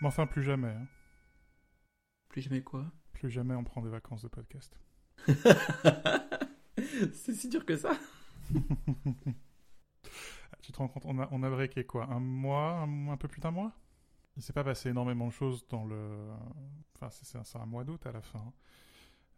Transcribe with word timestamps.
Mais 0.00 0.08
enfin, 0.08 0.26
plus 0.26 0.42
jamais. 0.42 0.68
hein. 0.68 0.86
Plus 2.28 2.42
jamais 2.42 2.62
quoi? 2.62 2.84
Plus 3.12 3.30
jamais 3.30 3.54
on 3.54 3.64
prend 3.64 3.80
des 3.82 3.88
vacances 3.88 4.22
de 4.22 4.28
podcast. 4.28 4.78
C'est 7.12 7.32
si 7.34 7.48
dur 7.48 7.64
que 7.64 7.76
ça 7.76 7.92
Tu 10.62 10.72
te 10.72 10.78
rends 10.78 10.88
compte, 10.88 11.04
on 11.06 11.18
a, 11.20 11.28
on 11.30 11.42
a 11.42 11.50
breaké 11.50 11.84
quoi? 11.84 12.04
Un 12.10 12.20
mois 12.20 12.72
un, 12.80 13.08
un 13.08 13.16
peu 13.16 13.28
plus 13.28 13.40
d'un 13.40 13.50
mois? 13.52 13.72
Il 14.36 14.42
s'est 14.42 14.52
pas 14.52 14.64
passé 14.64 14.90
énormément 14.90 15.26
de 15.28 15.32
choses 15.32 15.66
dans 15.68 15.84
le. 15.86 16.28
Enfin, 16.94 17.08
c'est- 17.10 17.24
c'est 17.24 17.38
un, 17.38 17.44
c'est 17.44 17.58
un 17.58 17.66
mois 17.66 17.84
d'août 17.84 18.04
à 18.06 18.12
la 18.12 18.20
fin. 18.20 18.52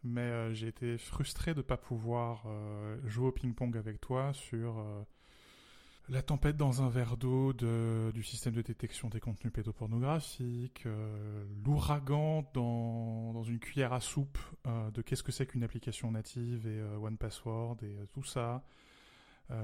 Mais 0.04 0.20
euh, 0.22 0.52
j'ai 0.54 0.68
été 0.68 0.96
frustré 0.98 1.52
de 1.54 1.58
ne 1.58 1.62
pas 1.62 1.76
pouvoir 1.76 2.44
euh, 2.46 2.98
jouer 3.04 3.28
au 3.28 3.32
ping-pong 3.32 3.76
avec 3.76 4.00
toi 4.00 4.32
sur 4.32 4.78
euh, 4.78 5.02
la 6.10 6.22
tempête 6.22 6.56
dans 6.56 6.82
un 6.82 6.88
verre 6.88 7.16
d'eau 7.16 7.52
de- 7.52 8.10
du 8.14 8.22
système 8.22 8.54
de 8.54 8.62
détection 8.62 9.08
des 9.08 9.20
contenus 9.20 9.52
pédopornographiques, 9.52 10.84
euh, 10.86 11.44
l'ouragan 11.64 12.48
dans, 12.54 13.32
dans 13.34 13.42
une 13.42 13.58
cuillère 13.58 13.92
à 13.92 14.00
soupe 14.00 14.38
euh, 14.66 14.90
de 14.90 15.02
qu'est-ce 15.02 15.22
que 15.22 15.32
c'est 15.32 15.46
qu'une 15.46 15.62
application 15.64 16.10
native 16.10 16.66
et 16.66 16.78
euh, 16.80 16.96
One 16.96 17.18
Password 17.18 17.76
et 17.82 17.86
euh, 17.98 18.06
tout 18.12 18.24
ça. 18.24 18.64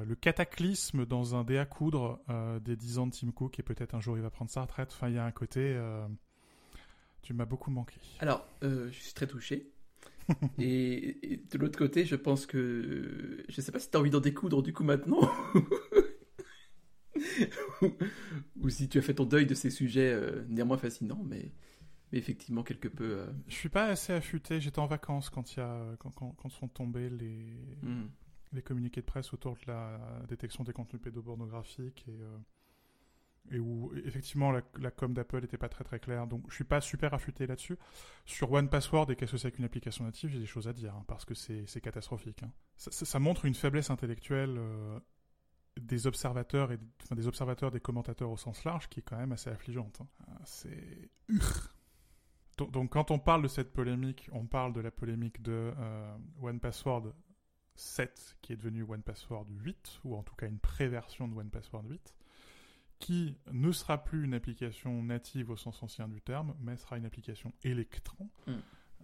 Le 0.07 0.15
cataclysme 0.15 1.05
dans 1.05 1.34
un 1.34 1.45
dé 1.45 1.59
à 1.59 1.67
coudre 1.67 2.19
des 2.65 2.75
10 2.75 2.98
ans 3.01 3.06
de 3.06 3.12
Tim 3.12 3.31
Cook 3.33 3.59
et 3.59 3.62
peut-être 3.62 3.95
un 3.95 4.01
jour 4.01 4.17
il 4.17 4.23
va 4.23 4.31
prendre 4.31 4.51
sa 4.51 4.62
retraite. 4.62 4.89
Enfin, 4.95 5.11
il 5.11 5.15
y 5.17 5.19
a 5.19 5.25
un 5.27 5.31
côté. 5.31 5.79
tu 7.20 7.34
m'as 7.34 7.45
beaucoup 7.45 7.70
manqué. 7.70 7.97
Alors, 8.19 8.47
je 8.62 8.89
suis 8.91 9.12
très 9.12 9.27
touché. 9.27 9.70
et, 10.59 11.34
et 11.34 11.37
de 11.37 11.59
l'autre 11.59 11.79
côté, 11.79 12.06
je 12.06 12.17
pense 12.17 12.47
que. 12.47 13.45
Je 13.47 13.61
sais 13.61 13.73
pas 13.73 13.79
si 13.79 13.91
t'as 13.91 13.98
envie 13.98 14.09
d'en 14.09 14.20
découdre 14.20 14.62
du 14.62 14.73
coup 14.73 14.84
maintenant. 14.84 15.20
Ou 18.61 18.69
si 18.70 18.88
tu 18.88 18.98
as 18.98 19.02
fait 19.02 19.15
ton 19.15 19.24
deuil 19.27 19.47
de 19.47 19.55
ces 19.55 19.70
sujets 19.70 20.12
euh, 20.12 20.45
néanmoins 20.48 20.79
fascinants, 20.79 21.23
mais, 21.25 21.52
mais 22.12 22.19
effectivement 22.19 22.62
quelque 22.62 22.88
peu. 22.88 23.05
euh, 23.20 23.27
Je 23.48 23.55
suis 23.55 23.69
pas 23.69 23.87
assez 23.87 24.12
affûté. 24.12 24.61
J'étais 24.61 24.78
en 24.78 24.86
vacances 24.86 25.31
quand, 25.31 25.56
y 25.56 25.61
a, 25.61 25.97
quand, 25.98 26.11
quand, 26.11 26.31
quand 26.33 26.48
sont 26.48 26.69
tombés 26.69 27.11
les, 27.11 27.56
hmm. 27.83 28.06
les 28.53 28.62
communiqués 28.62 29.00
de 29.00 29.06
presse 29.06 29.33
autour 29.33 29.55
de 29.55 29.61
la 29.67 30.00
détection 30.28 30.64
des 30.64 30.72
contenus 30.72 31.03
pédopornographiques 31.03 32.05
et, 32.09 32.20
euh, 32.20 32.39
et 33.50 33.59
où 33.59 33.92
effectivement 34.06 34.50
la, 34.53 34.62
la 34.81 34.91
com 34.91 35.12
d'Apple 35.12 35.42
n'était 35.42 35.59
pas 35.59 35.69
très 35.69 35.84
très 35.84 35.98
claire. 36.00 36.27
Donc 36.27 36.44
je 36.48 36.55
suis 36.55 36.64
pas 36.64 36.81
super 36.81 37.12
affûté 37.12 37.47
là-dessus. 37.47 37.77
Sur 38.25 38.50
One 38.53 38.70
Password 38.70 39.11
et 39.11 39.16
qu'est-ce 39.16 39.33
que 39.33 39.39
c'est 39.39 39.53
qu'une 39.53 39.66
application 39.66 40.05
native, 40.05 40.31
j'ai 40.31 40.39
des 40.39 40.47
choses 40.47 40.66
à 40.69 40.72
dire 40.72 40.94
hein, 40.94 41.05
parce 41.09 41.25
que 41.27 41.34
c'est 41.34 41.66
catastrophique. 41.83 42.42
hein. 42.42 42.50
Ça, 42.77 42.91
ça- 42.91 43.05
ça 43.05 43.19
montre 43.19 43.44
une 43.44 43.55
faiblesse 43.55 43.91
intellectuelle 43.91 44.55
euh, 44.56 44.98
des 45.80 46.06
observateurs 46.06 46.72
et 46.72 46.78
des 47.11 47.27
observateurs, 47.27 47.70
des 47.70 47.80
commentateurs 47.80 48.30
au 48.30 48.36
sens 48.36 48.64
large 48.64 48.89
qui 48.89 49.00
est 49.00 49.03
quand 49.03 49.17
même 49.17 49.33
assez 49.33 49.50
affligeante. 49.50 50.00
hein. 50.00 50.08
Euh, 50.28 50.33
C'est 50.44 51.11
donc, 52.56 52.70
donc, 52.70 52.91
quand 52.92 53.11
on 53.11 53.19
parle 53.19 53.42
de 53.42 53.48
cette 53.48 53.72
polémique, 53.72 54.28
on 54.33 54.47
parle 54.47 54.72
de 54.72 54.81
la 54.81 54.92
polémique 54.92 55.42
de 55.42 55.72
euh, 55.77 56.16
One 56.41 56.61
Password 56.61 57.12
7 57.75 58.36
qui 58.42 58.53
est 58.53 58.56
devenu 58.56 58.84
One 58.84 59.03
Password 59.03 59.47
8 59.48 60.00
ou 60.05 60.14
en 60.14 60.22
tout 60.22 60.36
cas 60.36 60.47
une 60.47 60.61
préversion 60.61 61.27
de 61.27 61.34
One 61.34 61.50
Password 61.50 61.84
8 61.88 62.14
qui 63.00 63.36
ne 63.50 63.72
sera 63.72 64.03
plus 64.03 64.25
une 64.25 64.34
application 64.34 65.03
native 65.03 65.50
au 65.50 65.56
sens 65.56 65.83
ancien 65.83 66.09
du 66.09 66.20
terme, 66.20 66.55
mais 66.61 66.77
sera 66.77 66.97
une 66.97 67.05
application 67.05 67.53
Electron. 67.64 68.31
Mm. 68.47 68.53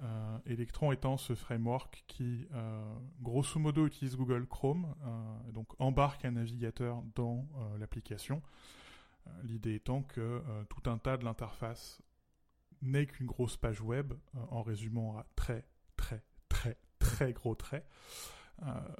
Euh, 0.02 0.38
Electron 0.46 0.92
étant 0.92 1.16
ce 1.18 1.34
framework 1.34 2.04
qui, 2.06 2.46
euh, 2.54 2.94
grosso 3.20 3.60
modo, 3.60 3.86
utilise 3.86 4.16
Google 4.16 4.46
Chrome, 4.46 4.94
euh, 5.04 5.52
donc 5.52 5.68
embarque 5.78 6.24
un 6.24 6.32
navigateur 6.32 7.02
dans 7.14 7.46
l'application. 7.78 8.42
L'idée 9.42 9.74
étant 9.74 10.02
que 10.02 10.42
tout 10.70 10.88
un 10.90 10.98
tas 10.98 11.16
de 11.16 11.24
l'interface 11.24 12.02
n'est 12.82 13.06
qu'une 13.06 13.26
grosse 13.26 13.56
page 13.56 13.80
web, 13.80 14.14
en 14.50 14.62
résumant 14.62 15.18
à 15.18 15.26
très, 15.36 15.66
très, 15.96 16.24
très, 16.48 16.78
très 16.98 17.32
gros 17.32 17.54
traits. 17.54 17.86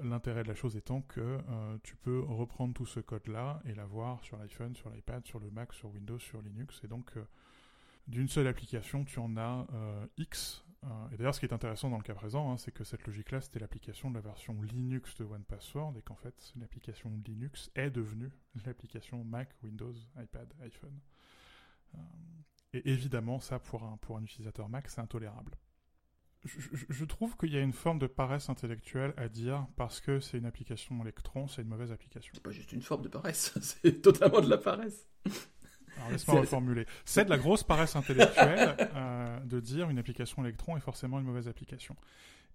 L'intérêt 0.03 0.43
de 0.43 0.49
la 0.49 0.55
chose 0.55 0.77
étant 0.77 1.00
que 1.00 1.39
tu 1.83 1.97
peux 1.97 2.21
reprendre 2.21 2.75
tout 2.75 2.87
ce 2.87 3.00
code-là 3.00 3.60
et 3.65 3.75
l'avoir 3.75 4.22
sur 4.22 4.37
l'iPhone, 4.37 4.77
sur 4.77 4.91
l'iPad, 4.91 5.27
sur 5.27 5.41
le 5.41 5.50
Mac, 5.50 5.72
sur 5.72 5.91
Windows, 5.91 6.19
sur 6.19 6.43
Linux. 6.43 6.81
Et 6.84 6.87
donc, 6.87 7.12
d'une 8.06 8.28
seule 8.28 8.47
application, 8.47 9.05
tu 9.05 9.19
en 9.19 9.37
as 9.37 9.66
X. 10.19 10.65
Et 11.13 11.17
d'ailleurs, 11.19 11.35
ce 11.35 11.41
qui 11.41 11.47
est 11.47 11.53
intéressant 11.53 11.91
dans 11.91 11.99
le 11.99 12.03
cas 12.03 12.15
présent, 12.15 12.51
hein, 12.51 12.57
c'est 12.57 12.73
que 12.73 12.85
cette 12.85 13.07
logique-là, 13.07 13.41
c'était 13.43 13.59
l'application 13.59 14.11
de 14.11 14.15
la 14.15 14.23
version 14.23 14.61
Linux 14.63 15.15
de 15.17 15.25
OnePassword 15.25 15.97
et 15.99 16.03
qu'en 16.03 16.15
fait, 16.17 16.53
l'application 16.59 17.11
Linux 17.27 17.71
est 17.75 17.91
devenue 17.91 18.31
l'application 18.65 19.23
Mac, 19.23 19.51
Windows, 19.63 19.93
iPad, 20.19 20.51
iPhone. 20.63 20.99
Euh, 21.95 21.99
et 22.73 22.91
évidemment, 22.91 23.41
ça, 23.41 23.59
pour 23.59 23.83
un, 23.83 23.99
pour 23.99 24.17
un 24.17 24.23
utilisateur 24.23 24.69
Mac, 24.69 24.89
c'est 24.89 25.01
intolérable 25.01 25.53
je, 26.45 26.59
je- 26.89 27.05
trouve 27.05 27.37
qu'il 27.37 27.53
y 27.53 27.57
a 27.59 27.61
une 27.61 27.75
forme 27.75 27.99
de 27.99 28.07
paresse 28.07 28.49
intellectuelle 28.49 29.13
à 29.19 29.29
dire 29.29 29.67
parce 29.77 30.01
que 30.01 30.21
c'est 30.21 30.39
une 30.39 30.47
application 30.47 30.99
Electron, 31.03 31.49
c'est 31.49 31.61
une 31.61 31.69
mauvaise 31.69 31.93
application. 31.93 32.33
C'est 32.35 32.43
pas 32.43 32.51
juste 32.51 32.73
une 32.73 32.81
forme 32.81 33.03
de 33.03 33.09
paresse, 33.09 33.53
c'est 33.61 34.01
totalement 34.01 34.41
de 34.41 34.49
la 34.49 34.57
paresse. 34.57 35.07
Laisse-moi 36.11 36.37
C'est- 36.37 36.41
reformuler. 36.41 36.87
C'est 37.05 37.25
de 37.25 37.31
la 37.31 37.38
grosse 37.38 37.62
paresse 37.65 37.97
intellectuelle 37.97 38.77
euh, 38.94 39.41
de 39.41 39.61
dire 39.61 39.91
une 39.91 39.99
application 39.99 40.43
Electron 40.44 40.77
est 40.77 40.81
forcément 40.81 41.19
une 41.19 41.27
mauvaise 41.27 41.49
application. 41.49 41.97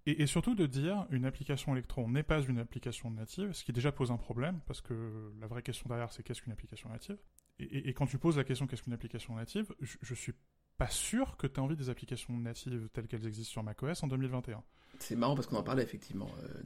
Et, 0.06 0.22
et 0.22 0.26
surtout 0.26 0.54
de 0.54 0.66
dire 0.66 1.06
une 1.10 1.24
application 1.24 1.72
Electron 1.74 2.08
n'est 2.08 2.22
pas 2.22 2.40
une 2.40 2.58
application 2.58 3.10
native, 3.10 3.52
ce 3.52 3.64
qui 3.64 3.72
déjà 3.72 3.90
pose 3.92 4.10
un 4.10 4.16
problème, 4.16 4.60
parce 4.66 4.80
que 4.80 5.32
la 5.40 5.46
vraie 5.46 5.62
question 5.62 5.88
derrière 5.88 6.12
c'est 6.12 6.22
qu'est-ce 6.22 6.42
qu'une 6.42 6.52
application 6.52 6.88
native? 6.88 7.16
Et, 7.58 7.64
et- 7.64 7.88
et 7.88 7.92
quand 7.94 8.06
tu 8.06 8.18
poses 8.18 8.36
la 8.36 8.44
question 8.44 8.66
qu'est-ce 8.66 8.82
qu'une 8.82 8.92
application 8.92 9.34
native, 9.34 9.72
je, 9.80 9.96
je 10.02 10.14
suis 10.14 10.32
pas 10.78 10.88
sûr 10.88 11.36
que 11.38 11.46
tu 11.46 11.58
as 11.58 11.62
envie 11.62 11.74
des 11.76 11.88
applications 11.90 12.36
natives 12.36 12.88
telles 12.92 13.06
qu'elles 13.08 13.26
existent 13.26 13.50
sur 13.52 13.62
macOS 13.62 14.02
en 14.02 14.06
2021. 14.08 14.62
C'est 14.98 15.16
marrant 15.16 15.34
parce 15.34 15.46
qu'on 15.46 15.56
en 15.56 15.62
parlait 15.62 15.82
effectivement. 15.82 16.28
euh, 16.42 16.62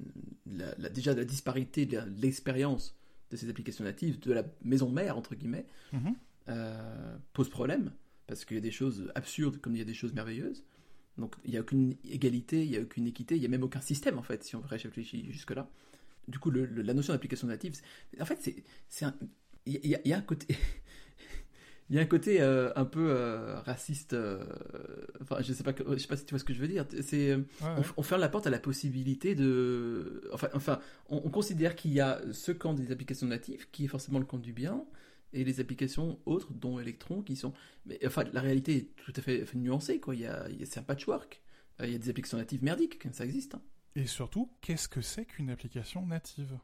la, 0.47 0.75
la- 0.79 0.89
déjà, 0.89 1.15
la 1.15 1.25
disparité 1.25 1.87
de 1.87 2.01
l'expérience 2.21 2.97
de 3.31 3.37
ces 3.37 3.49
applications 3.49 3.85
natives, 3.85 4.19
de 4.19 4.33
la 4.33 4.43
maison 4.63 4.91
mère, 4.91 5.17
entre 5.17 5.35
guillemets, 5.37 5.65
Mhm. 5.93 6.15
Euh, 6.51 7.17
pose 7.33 7.49
problème. 7.49 7.93
Parce 8.27 8.45
qu'il 8.45 8.57
y 8.57 8.59
a 8.59 8.63
des 8.63 8.71
choses 8.71 9.11
absurdes 9.15 9.59
comme 9.61 9.75
il 9.75 9.79
y 9.79 9.83
a 9.83 9.85
des 9.87 9.95
choses 9.95 10.13
merveilleuses. 10.13 10.65
Donc 11.19 11.35
il 11.45 11.51
n'y 11.51 11.57
a 11.57 11.61
aucune 11.61 11.97
égalité, 12.05 12.63
il 12.65 12.71
n'y 12.71 12.77
a 12.77 12.81
aucune 12.81 13.07
équité, 13.07 13.35
il 13.37 13.41
n'y 13.41 13.47
a 13.47 13.49
même 13.49 13.63
aucun 13.65 13.81
système 13.81 14.19
en 14.19 14.23
fait, 14.23 14.45
si 14.45 14.55
on 14.57 14.61
réfléchit 14.61 15.31
jusque-là. 15.33 15.69
Du 16.29 16.39
coup, 16.39 16.51
le- 16.51 16.67
le- 16.67 16.83
la 16.83 16.95
notion 16.95 17.13
d'application 17.13 17.49
native, 17.49 17.75
en 18.21 18.25
fait, 18.25 18.39
c'est, 18.41 18.63
c'est 18.89 19.05
un, 19.07 19.15
il 19.67 19.85
y, 19.85 19.95
a- 19.97 20.01
y 20.05 20.09
y 20.11 20.13
un 20.15 20.21
côté, 20.21 20.47
il 21.91 21.97
y 21.97 21.99
a 21.99 22.03
un 22.03 22.07
côté 22.07 22.41
euh, 22.41 22.71
un 22.77 22.85
peu 22.85 23.11
euh, 23.11 23.59
raciste. 23.63 24.13
euh, 24.13 24.45
enfin, 25.21 25.39
je 25.43 25.53
sais 25.53 25.65
pas, 25.65 25.75
je 25.77 25.97
sais 25.99 26.07
pas 26.07 26.17
si 26.17 26.25
tu 26.25 26.31
vois 26.31 26.39
ce 26.39 26.45
que 26.45 26.55
je 26.55 26.61
veux 26.61 26.69
dire. 26.69 26.87
C'est, 27.03 27.35
Ouais, 27.35 27.43
on, 27.63 27.81
ouais. 27.81 27.87
on 27.97 28.03
ferme 28.03 28.21
la 28.21 28.29
porte 28.29 28.47
à 28.47 28.51
la 28.51 28.61
possibilité 28.61 29.35
de. 29.35 30.23
Enfin, 30.33 30.49
enfin 30.55 30.79
on, 31.09 31.17
on 31.25 31.31
considère 31.31 31.75
qu'il 31.75 31.93
y 31.93 32.01
a 32.01 32.21
ce 32.33 32.53
camp 32.53 32.75
des 32.75 32.93
applications 32.93 33.27
natives, 33.27 33.69
qui 33.73 33.87
est 33.87 33.89
forcément 33.89 34.21
le 34.21 34.25
camp 34.25 34.39
du 34.39 34.53
bien, 34.53 34.85
et 35.33 35.45
les 35.45 35.61
applications 35.61 36.19
autres, 36.27 36.53
dont 36.53 36.79
Electron, 36.81 37.23
qui 37.23 37.37
sont. 37.37 37.53
Mais 37.87 37.99
enfin, 38.07 38.25
la 38.33 38.41
réalité 38.41 38.77
est 38.77 38.97
tout 38.97 39.13
à 39.17 39.21
fait, 39.23 39.45
fait 39.47 39.59
nuancée, 39.59 40.01
quoi. 40.01 40.15
Il 40.15 40.23
y 40.23 40.27
a, 40.27 40.49
il 40.51 40.59
y 40.61 40.63
a- 40.63 40.67
c'est 40.67 40.81
un 40.81 40.83
patchwork. 40.85 41.43
Euh, 41.81 41.87
Il 41.87 41.93
y 41.93 41.95
a 41.95 41.99
des 41.99 42.11
applications 42.11 42.39
natives 42.39 42.63
merdiques, 42.65 42.99
ça 43.13 43.25
existe. 43.25 43.55
hein. 43.55 43.63
Et 43.97 44.07
surtout, 44.07 44.51
qu'est-ce 44.61 44.89
que 44.89 45.01
c'est 45.01 45.25
qu'une 45.25 45.51
application 45.51 46.07
native? 46.07 46.59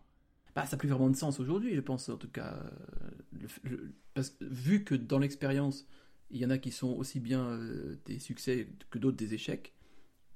Bah, 0.55 0.65
ça 0.65 0.73
n'a 0.77 0.79
plus 0.79 0.89
vraiment 0.89 1.11
de 1.11 1.17
sens 1.17 1.39
aujourd'hui, 1.41 1.75
je 1.75 1.81
pense, 1.81 2.09
en 2.09 2.17
tout 2.17 2.29
cas. 2.31 2.55
Euh, 2.55 3.11
le- 3.33 3.71
le- 3.71 3.93
parce 4.15 4.31
que 4.31 4.45
vu 4.45 4.85
que 4.85 4.95
dans 4.95 5.19
l'expérience, 5.19 5.87
il 6.31 6.39
y 6.41 6.47
en 6.47 6.51
a 6.51 6.59
qui 6.59 6.71
sont 6.73 6.93
aussi 6.95 7.21
bien 7.21 7.45
euh, 7.47 7.97
des 8.07 8.19
succès 8.19 8.69
que 8.91 8.99
d'autres 8.99 9.17
des 9.17 9.35
échecs, 9.35 9.75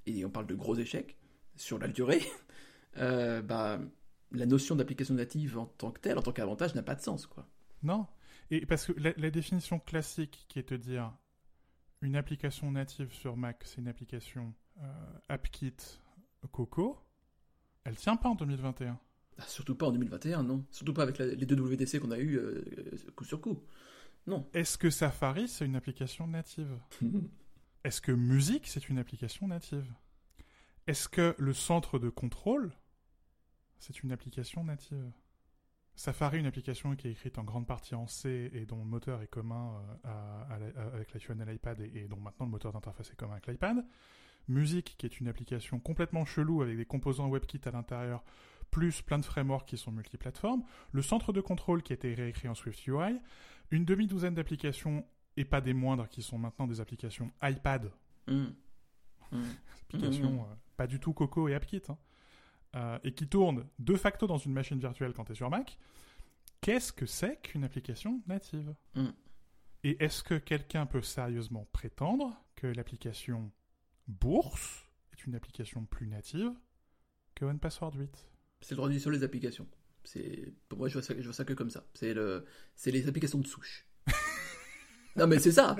et 0.05 0.23
on 0.25 0.29
parle 0.29 0.47
de 0.47 0.55
gros 0.55 0.75
échecs, 0.75 1.17
sur 1.55 1.79
la 1.79 1.87
durée, 1.87 2.21
euh, 2.97 3.41
bah, 3.41 3.79
la 4.31 4.45
notion 4.45 4.75
d'application 4.75 5.13
native 5.15 5.57
en 5.57 5.65
tant 5.65 5.91
que 5.91 5.99
telle, 5.99 6.17
en 6.17 6.21
tant 6.21 6.31
qu'avantage, 6.33 6.75
n'a 6.75 6.83
pas 6.83 6.95
de 6.95 7.01
sens, 7.01 7.25
quoi. 7.25 7.47
Non. 7.83 8.05
Et 8.51 8.65
parce 8.65 8.85
que 8.85 8.91
la, 8.99 9.13
la 9.17 9.31
définition 9.31 9.79
classique 9.79 10.45
qui 10.49 10.59
est 10.59 10.69
de 10.73 10.77
dire 10.77 11.11
une 12.01 12.15
application 12.15 12.69
native 12.71 13.11
sur 13.13 13.37
Mac, 13.37 13.61
c'est 13.65 13.77
une 13.79 13.87
application 13.87 14.53
euh, 14.81 15.17
AppKit 15.29 15.73
Coco, 16.51 16.99
elle 17.83 17.95
tient 17.95 18.15
pas 18.17 18.29
en 18.29 18.35
2021. 18.35 18.99
Ah, 19.37 19.43
surtout 19.47 19.75
pas 19.75 19.87
en 19.87 19.91
2021, 19.91 20.43
non. 20.43 20.65
Surtout 20.71 20.93
pas 20.93 21.03
avec 21.03 21.17
la- 21.17 21.27
les 21.27 21.45
deux 21.45 21.55
WDC 21.55 21.99
qu'on 21.99 22.11
a 22.11 22.17
eu 22.19 22.37
euh, 22.37 22.63
coup 23.15 23.23
sur 23.23 23.39
coup. 23.41 23.63
Non. 24.27 24.47
Est-ce 24.53 24.77
que 24.77 24.89
Safari, 24.89 25.47
c'est 25.47 25.65
une 25.65 25.75
application 25.75 26.27
native 26.27 26.77
Est-ce 27.83 28.01
que 28.01 28.11
Music, 28.11 28.67
c'est 28.67 28.89
une 28.89 28.99
application 28.99 29.47
native 29.47 29.91
Est-ce 30.87 31.07
que 31.07 31.35
le 31.39 31.53
centre 31.53 31.97
de 31.99 32.09
contrôle, 32.09 32.73
c'est 33.79 34.03
une 34.03 34.11
application 34.11 34.63
native 34.63 35.11
Safari, 36.01 36.39
une 36.39 36.47
application 36.47 36.95
qui 36.95 37.07
est 37.07 37.11
écrite 37.11 37.37
en 37.37 37.43
grande 37.43 37.67
partie 37.67 37.93
en 37.93 38.07
C 38.07 38.49
et 38.53 38.65
dont 38.65 38.79
le 38.79 38.85
moteur 38.89 39.21
est 39.21 39.27
commun 39.27 39.75
euh, 40.05 40.09
à- 40.09 40.53
à 40.55 40.57
la- 40.57 40.81
à- 40.81 40.87
avec 40.95 41.13
l'iPhone 41.13 41.39
et 41.41 41.45
l'iPad 41.45 41.79
et, 41.79 41.91
et 41.95 42.07
dont 42.07 42.17
maintenant 42.19 42.47
le 42.47 42.51
moteur 42.51 42.73
d'interface 42.73 43.11
est 43.11 43.15
commun 43.15 43.33
avec 43.33 43.45
l'iPad. 43.45 43.85
Music, 44.47 44.95
qui 44.97 45.05
est 45.05 45.19
une 45.19 45.27
application 45.27 45.79
complètement 45.79 46.25
chelou 46.25 46.63
avec 46.63 46.75
des 46.75 46.85
composants 46.85 47.29
WebKit 47.29 47.61
à 47.65 47.71
l'intérieur, 47.71 48.23
plus 48.71 49.03
plein 49.03 49.19
de 49.19 49.25
frameworks 49.25 49.67
qui 49.67 49.77
sont 49.77 49.91
multiplateformes. 49.91 50.63
Le 50.91 51.03
centre 51.03 51.33
de 51.33 51.39
contrôle 51.41 51.83
qui 51.83 51.93
a 51.93 51.95
été 51.95 52.13
réécrit 52.15 52.47
en 52.47 52.55
SwiftUI. 52.55 53.19
Une 53.69 53.85
demi-douzaine 53.85 54.33
d'applications 54.33 55.05
et 55.37 55.45
pas 55.45 55.61
des 55.61 55.73
moindres, 55.75 56.09
qui 56.09 56.23
sont 56.23 56.39
maintenant 56.39 56.65
des 56.65 56.81
applications 56.81 57.31
iPad. 57.43 57.91
Mm. 58.27 58.45
Mm. 59.31 59.41
Applications 59.83 60.31
Mhm. 60.31 60.39
euh, 60.39 60.55
pas 60.77 60.87
du 60.87 60.99
tout 60.99 61.13
Coco 61.13 61.47
et 61.47 61.53
AppKit. 61.53 61.83
hein. 61.89 61.97
Euh, 62.75 62.97
et 63.03 63.13
qui 63.13 63.27
tournent 63.27 63.67
de 63.79 63.95
facto 63.95 64.27
dans 64.27 64.37
une 64.37 64.53
machine 64.53 64.79
virtuelle 64.79 65.11
quand 65.13 65.25
tu 65.25 65.33
es 65.33 65.35
sur 65.35 65.49
Mac. 65.49 65.77
Qu'est-ce 66.61 66.93
que 66.93 67.05
c'est 67.05 67.41
qu'une 67.41 67.63
application 67.65 68.21
native 68.27 68.73
Mm. 68.95 69.09
Et 69.83 70.03
est-ce 70.03 70.23
que 70.23 70.35
quelqu'un 70.35 70.85
peut 70.85 71.01
sérieusement 71.01 71.67
prétendre 71.73 72.39
que 72.55 72.67
l'application 72.67 73.51
Bourse 74.07 74.85
est 75.13 75.25
une 75.25 75.35
application 75.35 75.85
plus 75.85 76.07
native 76.07 76.51
que 77.35 77.45
OnePassword 77.45 77.95
8 77.95 78.29
C'est 78.61 78.71
le 78.71 78.75
droit 78.77 78.89
du 78.89 78.99
sur 78.99 79.09
les 79.09 79.23
applications. 79.23 79.67
C'est 80.03 80.53
pour 80.69 80.79
moi 80.79 80.87
je 80.87 80.93
vois 80.93 81.03
ça, 81.03 81.13
je 81.17 81.23
vois 81.23 81.33
ça 81.33 81.45
que 81.45 81.53
comme 81.53 81.69
ça. 81.69 81.85
C'est 81.93 82.13
le, 82.13 82.45
c'est 82.75 82.91
les 82.91 83.07
applications 83.07 83.39
de 83.39 83.47
souche. 83.47 83.85
non 85.15 85.27
mais 85.27 85.39
c'est 85.39 85.51
ça. 85.51 85.75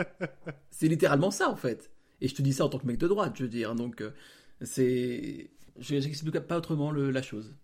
C'est 0.69 0.88
littéralement 0.88 1.31
ça 1.31 1.49
en 1.49 1.55
fait. 1.55 1.91
Et 2.21 2.27
je 2.27 2.35
te 2.35 2.41
dis 2.41 2.53
ça 2.53 2.65
en 2.65 2.69
tant 2.69 2.79
que 2.79 2.88
mec 2.88 2.97
de 2.97 3.07
droite, 3.07 3.33
je 3.38 3.43
veux 3.43 3.49
dire. 3.49 3.75
Donc 3.75 4.01
euh, 4.01 4.11
c'est, 4.61 5.51
je 5.77 6.00
j'explique 6.00 6.39
pas 6.41 6.57
autrement 6.57 6.91
le- 6.91 7.12
la 7.12 7.21
chose. 7.21 7.56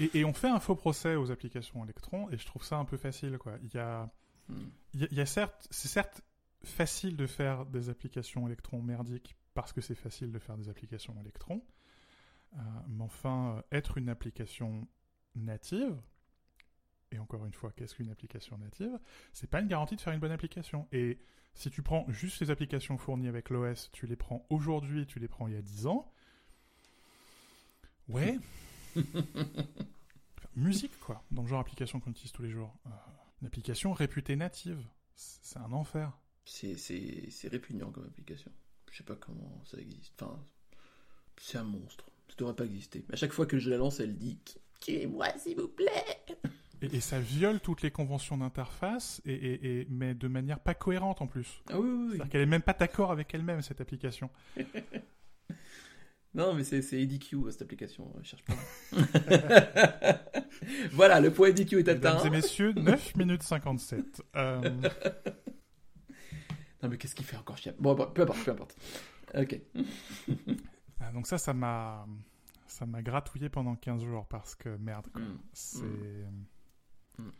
et, 0.00 0.10
et 0.18 0.24
on 0.24 0.32
fait 0.32 0.48
un 0.48 0.60
faux 0.60 0.74
procès 0.76 1.14
aux 1.16 1.30
applications 1.30 1.84
Electron, 1.84 2.28
et 2.30 2.38
je 2.38 2.46
trouve 2.46 2.64
ça 2.64 2.76
un 2.76 2.84
peu 2.84 2.96
facile. 2.96 3.38
Quoi. 3.38 3.58
Il 3.62 3.74
y 3.74 3.78
a, 3.78 4.10
Mm. 4.48 4.54
il 4.94 5.00
y 5.00 5.04
a- 5.04 5.08
il 5.12 5.16
y 5.16 5.20
a 5.20 5.26
certes, 5.26 5.68
c'est 5.70 5.88
certes 5.88 6.22
facile 6.64 7.16
de 7.16 7.26
faire 7.26 7.66
des 7.66 7.88
applications 7.88 8.46
Electron 8.46 8.82
merdiques 8.82 9.36
parce 9.54 9.72
que 9.72 9.80
c'est 9.80 9.94
facile 9.94 10.32
de 10.32 10.38
faire 10.38 10.56
des 10.56 10.68
applications 10.68 11.18
Electron. 11.20 11.62
Euh, 12.54 12.58
mais 12.88 13.04
enfin, 13.04 13.56
euh, 13.58 13.62
être 13.76 13.96
une 13.98 14.08
application 14.08 14.88
native, 15.36 15.96
et 17.12 17.18
encore 17.18 17.46
une 17.46 17.52
fois, 17.52 17.72
qu'est-ce 17.72 17.94
qu'une 17.94 18.10
application 18.10 18.58
native? 18.58 18.98
C'est 19.32 19.48
pas 19.48 19.60
une 19.60 19.68
garantie 19.68 19.96
de 19.96 20.00
faire 20.00 20.12
une 20.12 20.20
bonne 20.20 20.32
application. 20.32 20.86
Et 20.92 21.20
si 21.54 21.70
tu 21.70 21.82
prends 21.82 22.04
juste 22.08 22.40
les 22.40 22.50
applications 22.50 22.98
fournies 22.98 23.28
avec 23.28 23.50
l'OS, 23.50 23.90
tu 23.92 24.06
les 24.06 24.16
prends 24.16 24.46
aujourd'hui, 24.50 25.06
tu 25.06 25.18
les 25.20 25.28
prends 25.28 25.46
il 25.48 25.54
y 25.54 25.56
a 25.56 25.62
10 25.62 25.86
ans, 25.86 26.12
ouais. 28.12 28.38
Musique, 30.56 30.98
quoi, 31.00 31.22
dans 31.30 31.42
le 31.42 31.48
genre 31.48 31.60
application 31.60 32.00
qu'on 32.00 32.10
utilise 32.10 32.32
tous 32.32 32.42
les 32.42 32.50
jours. 32.50 32.74
Euh, 32.86 32.90
une 33.40 33.46
application 33.46 33.92
réputée 33.92 34.36
native, 34.36 34.78
c'est 35.14 35.58
un 35.58 35.72
enfer. 35.72 36.12
C'est, 36.44 36.76
c'est, 36.76 37.28
c'est 37.30 37.48
répugnant 37.48 37.90
comme 37.90 38.04
application. 38.04 38.50
Je 38.90 38.98
sais 38.98 39.04
pas 39.04 39.14
comment 39.16 39.62
ça 39.64 39.78
existe. 39.78 40.20
Enfin, 40.22 40.44
c'est 41.40 41.58
un 41.58 41.64
monstre. 41.64 42.04
Ça 42.28 42.34
devrait 42.38 42.56
pas 42.56 42.64
exister. 42.64 43.04
À 43.12 43.16
chaque 43.16 43.32
fois 43.32 43.46
que 43.46 43.58
je 43.58 43.70
la 43.70 43.76
lance, 43.76 44.00
elle 44.00 44.16
dit 44.18 44.38
Tuez-moi 44.80 45.26
s'il 45.38 45.56
vous 45.56 45.68
plaît. 45.68 46.26
Et, 46.82 46.96
et 46.96 47.00
ça 47.00 47.20
viole 47.20 47.60
toutes 47.60 47.82
les 47.82 47.90
conventions 47.90 48.38
d'interface, 48.38 49.20
et, 49.26 49.32
et- 49.34 49.80
et- 49.82 49.86
mais 49.90 50.14
de 50.14 50.28
manière 50.28 50.58
pas 50.58 50.74
cohérente 50.74 51.20
en 51.22 51.26
plus. 51.26 51.62
Ah 51.68 51.78
oui, 51.78 51.88
oui, 51.88 51.96
oui. 52.04 52.08
C'est-à-dire 52.16 52.28
qu'elle 52.32 52.40
est 52.42 52.46
même 52.46 52.62
pas 52.62 52.72
d'accord 52.72 53.12
avec 53.12 53.32
elle-même, 53.34 53.62
cette 53.62 53.80
application. 53.80 54.30
Non, 56.32 56.54
mais 56.54 56.62
c'est, 56.64 56.80
c'est 56.82 57.00
EDQ, 57.00 57.50
cette 57.50 57.62
application. 57.62 58.12
Je 58.22 58.28
cherche 58.28 58.44
pas. 58.44 58.54
voilà, 60.92 61.20
le 61.20 61.32
point 61.32 61.48
EDQ 61.48 61.78
est 61.80 61.88
atteint. 61.88 62.14
Mesdames 62.14 62.26
et 62.26 62.30
messieurs, 62.30 62.72
9 62.72 63.14
minutes 63.16 63.42
57. 63.42 64.22
Euh, 64.36 64.60
Non, 66.82 66.88
mais 66.88 66.96
qu'est-ce 66.96 67.14
qu'il 67.14 67.26
fait 67.26 67.36
encore 67.36 67.58
chier 67.58 67.72
Bon, 67.78 67.94
peu 67.94 68.22
importe, 68.22 68.44
peu 68.44 68.50
importe. 68.52 68.76
Ok. 69.34 69.60
ah, 71.00 71.12
donc 71.12 71.26
ça, 71.26 71.38
ça 71.38 71.52
m'a... 71.52 72.06
Ça 72.66 72.86
m'a 72.86 73.02
gratouillé 73.02 73.48
pendant 73.48 73.74
15 73.74 74.04
jours 74.04 74.26
parce 74.28 74.54
que 74.54 74.68
merde. 74.76 75.08
Mm. 75.16 75.38
C'est. 75.52 75.82
Mm. 77.18 77.30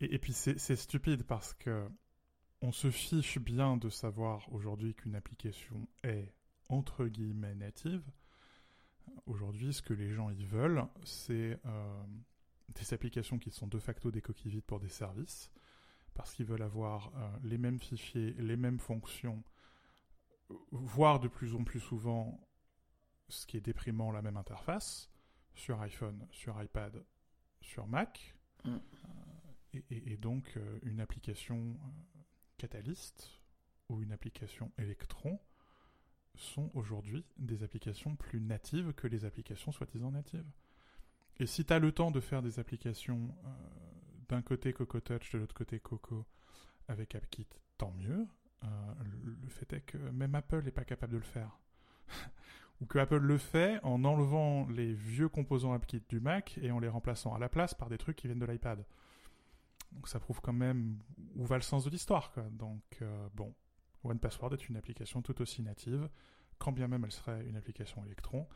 Et, 0.00 0.14
et 0.14 0.18
puis 0.18 0.32
c'est 0.32 0.58
c'est 0.58 0.74
stupide 0.74 1.22
parce 1.22 1.54
que 1.54 1.86
on 2.60 2.72
se 2.72 2.90
fiche 2.90 3.38
bien 3.38 3.76
de 3.76 3.88
savoir 3.88 4.52
aujourd'hui 4.52 4.94
qu'une 4.94 5.14
application 5.14 5.86
est 6.02 6.34
entre 6.68 7.06
guillemets 7.06 7.54
native. 7.54 8.02
Aujourd'hui, 9.26 9.72
ce 9.72 9.82
que 9.82 9.94
les 9.94 10.10
gens 10.12 10.30
y 10.30 10.44
veulent, 10.44 10.84
c'est 11.04 11.58
euh, 11.66 12.04
des 12.68 12.92
applications 12.94 13.38
qui 13.38 13.50
sont 13.50 13.66
de 13.66 13.78
facto 13.78 14.10
des 14.10 14.20
coquilles 14.20 14.50
vides 14.50 14.64
pour 14.64 14.80
des 14.80 14.88
services 14.88 15.50
parce 16.14 16.34
qu'ils 16.34 16.46
veulent 16.46 16.62
avoir 16.62 17.12
euh, 17.16 17.30
les 17.44 17.58
mêmes 17.58 17.78
fichiers, 17.78 18.32
les 18.34 18.56
mêmes 18.56 18.78
fonctions, 18.80 19.42
voire 20.72 21.20
de 21.20 21.28
plus 21.28 21.54
en 21.54 21.62
plus 21.64 21.80
souvent, 21.80 22.40
ce 23.28 23.46
qui 23.46 23.56
est 23.56 23.60
déprimant, 23.60 24.10
la 24.10 24.22
même 24.22 24.36
interface 24.36 25.10
sur 25.54 25.80
iPhone, 25.80 26.26
sur 26.30 26.60
iPad, 26.62 27.04
sur 27.60 27.86
Mac. 27.86 28.34
Mm. 28.64 28.70
Euh, 28.70 28.78
et, 29.74 29.84
et- 29.90 30.12
et 30.12 30.16
donc, 30.16 30.58
une 30.82 31.00
application 31.00 31.56
euh, 31.80 32.20
Catalyst 32.56 33.30
ou 33.88 34.02
une 34.02 34.12
application 34.12 34.72
Electron 34.78 35.38
sont 36.48 36.70
aujourd'hui 36.74 37.24
des 37.38 37.62
applications 37.62 38.16
plus 38.16 38.40
natives 38.40 38.92
que 38.94 39.06
les 39.06 39.24
applications 39.24 39.72
soi-disant 39.72 40.10
natives. 40.10 40.46
Et 41.38 41.46
si 41.46 41.64
tu 41.64 41.72
as 41.72 41.78
le 41.78 41.92
temps 41.92 42.10
de 42.10 42.20
faire 42.20 42.42
des 42.42 42.58
applications 42.58 43.34
euh, 43.44 43.48
d'un 44.28 44.42
côté 44.42 44.72
Coco 44.72 45.00
Touch, 45.00 45.32
de 45.32 45.38
l'autre 45.38 45.54
côté 45.54 45.78
Coco 45.78 46.26
avec 46.88 47.14
AppKit, 47.14 47.46
tant 47.76 47.92
mieux. 47.92 48.26
Euh, 48.64 48.68
le 49.24 49.48
fait 49.48 49.72
est 49.72 49.80
que 49.82 49.98
même 49.98 50.34
Apple 50.34 50.62
n'est 50.64 50.72
pas 50.72 50.84
capable 50.84 51.12
de 51.12 51.18
le 51.18 51.24
faire. 51.24 51.58
Ou 52.80 52.86
que 52.86 52.98
Apple 52.98 53.18
le 53.18 53.38
fait 53.38 53.80
en 53.82 54.04
enlevant 54.04 54.66
les 54.68 54.92
vieux 54.92 55.28
composants 55.28 55.72
AppKit 55.72 56.02
du 56.08 56.20
Mac 56.20 56.58
et 56.62 56.70
en 56.70 56.78
les 56.78 56.88
remplaçant 56.88 57.34
à 57.34 57.38
la 57.38 57.48
place 57.48 57.74
par 57.74 57.88
des 57.88 57.98
trucs 57.98 58.16
qui 58.16 58.26
viennent 58.26 58.38
de 58.38 58.46
l'iPad. 58.46 58.84
Donc 59.92 60.08
ça 60.08 60.20
prouve 60.20 60.40
quand 60.40 60.52
même 60.52 60.98
où 61.34 61.44
va 61.44 61.56
le 61.56 61.62
sens 61.62 61.84
de 61.84 61.90
l'histoire. 61.90 62.32
Donc 62.52 62.82
euh, 63.02 63.28
bon, 63.34 63.54
OnePassword 64.04 64.52
est 64.52 64.68
une 64.68 64.76
application 64.76 65.22
tout 65.22 65.40
aussi 65.42 65.62
native, 65.62 66.08
quand 66.58 66.72
bien 66.72 66.88
même 66.88 67.04
elle 67.04 67.12
serait 67.12 67.44
une 67.46 67.56
application 67.56 68.04
Electron, 68.04 68.46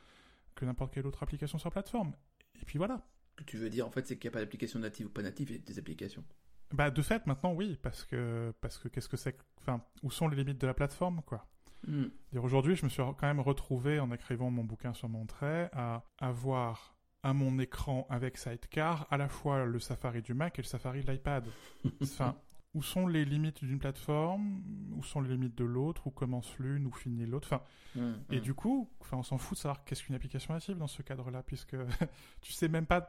que 0.55 0.65
n'importe 0.65 0.93
quelle 0.93 1.07
autre 1.07 1.23
application 1.23 1.59
sur 1.59 1.71
plateforme. 1.71 2.15
Et 2.61 2.65
puis 2.65 2.79
voilà. 2.79 3.01
Ce 3.31 3.37
que 3.37 3.45
tu 3.45 3.57
veux 3.57 3.71
dire, 3.71 3.87
en 3.87 3.91
fait, 3.91 4.07
c'est 4.07 4.19
qu'il 4.19 4.29
n'y 4.29 4.33
a 4.33 4.35
pas 4.35 4.41
d'application 4.41 4.79
native 4.79 5.07
ou 5.07 5.11
pas 5.11 5.23
native, 5.23 5.51
il 5.51 5.57
y 5.57 5.59
a 5.59 5.63
des 5.63 5.79
applications. 5.79 6.25
Bah 6.73 6.91
de 6.91 7.03
fait 7.03 7.27
maintenant 7.27 7.53
oui, 7.53 7.79
parce 7.83 8.05
que 8.05 8.55
parce 8.63 8.79
que 8.79 8.89
qu'est-ce 8.89 9.09
que 9.09 9.19
c'est 9.19 9.37
Enfin, 9.61 9.85
où 10.03 10.11
sont 10.11 10.27
les 10.27 10.37
limites 10.37 10.59
de 10.59 10.67
la 10.67 10.73
plateforme 10.73 11.21
quoi 11.27 11.47
Hmm. 11.87 12.07
Dire, 12.33 12.45
Aujourd'hui, 12.45 12.77
je 12.77 12.85
me 12.85 12.91
suis 12.91 13.03
quand 13.03 13.23
même 13.23 13.41
retrouvé 13.41 13.99
en 13.99 14.13
écrivant 14.13 14.51
mon 14.51 14.65
bouquin 14.65 14.95
sur 14.95 15.09
mon 15.09 15.27
trait 15.27 15.69
à 15.73 16.05
avoir 16.21 16.97
à 17.25 17.33
mon 17.33 17.59
écran 17.59 18.07
avec 18.11 18.37
Sidecar 18.37 19.07
à 19.11 19.17
la 19.17 19.29
fois 19.29 19.65
le 19.65 19.79
Safari 19.79 20.23
du 20.23 20.35
Mac 20.35 20.59
et 20.59 20.63
le 20.63 20.67
Safari 20.67 21.03
de 21.03 21.11
l'iPad. 21.11 21.47
Enfin, 22.03 22.37
où 22.75 22.83
sont 22.83 23.07
les 23.07 23.25
limites 23.25 23.65
d'une 23.65 23.79
plateforme? 23.79 24.63
Où 24.97 25.03
sont 25.03 25.21
les 25.21 25.31
limites 25.31 25.57
de 25.57 25.65
l'autre? 25.65 26.07
Où 26.07 26.11
commence 26.11 26.59
l'une? 26.59 26.87
Où 26.87 26.93
finit 26.93 27.27
l'autre? 27.27 27.49
Enfin, 27.53 27.65
Hmm, 27.95 28.15
et 28.31 28.39
hmm. 28.39 28.41
du 28.41 28.55
coup, 28.55 28.91
enfin, 29.01 29.19
on 29.19 29.23
s'en 29.23 29.39
fout 29.39 29.57
de 29.57 29.63
savoir 29.63 29.85
qu'est-ce 29.85 30.03
qu'une 30.03 30.15
application 30.15 30.55
native 30.55 30.79
dans 30.79 30.87
ce 30.87 31.03
cadre-là, 31.03 31.43
puisque 31.43 31.77
tu 32.41 32.53
sais 32.53 32.69
même 32.69 32.87
pas, 32.87 33.09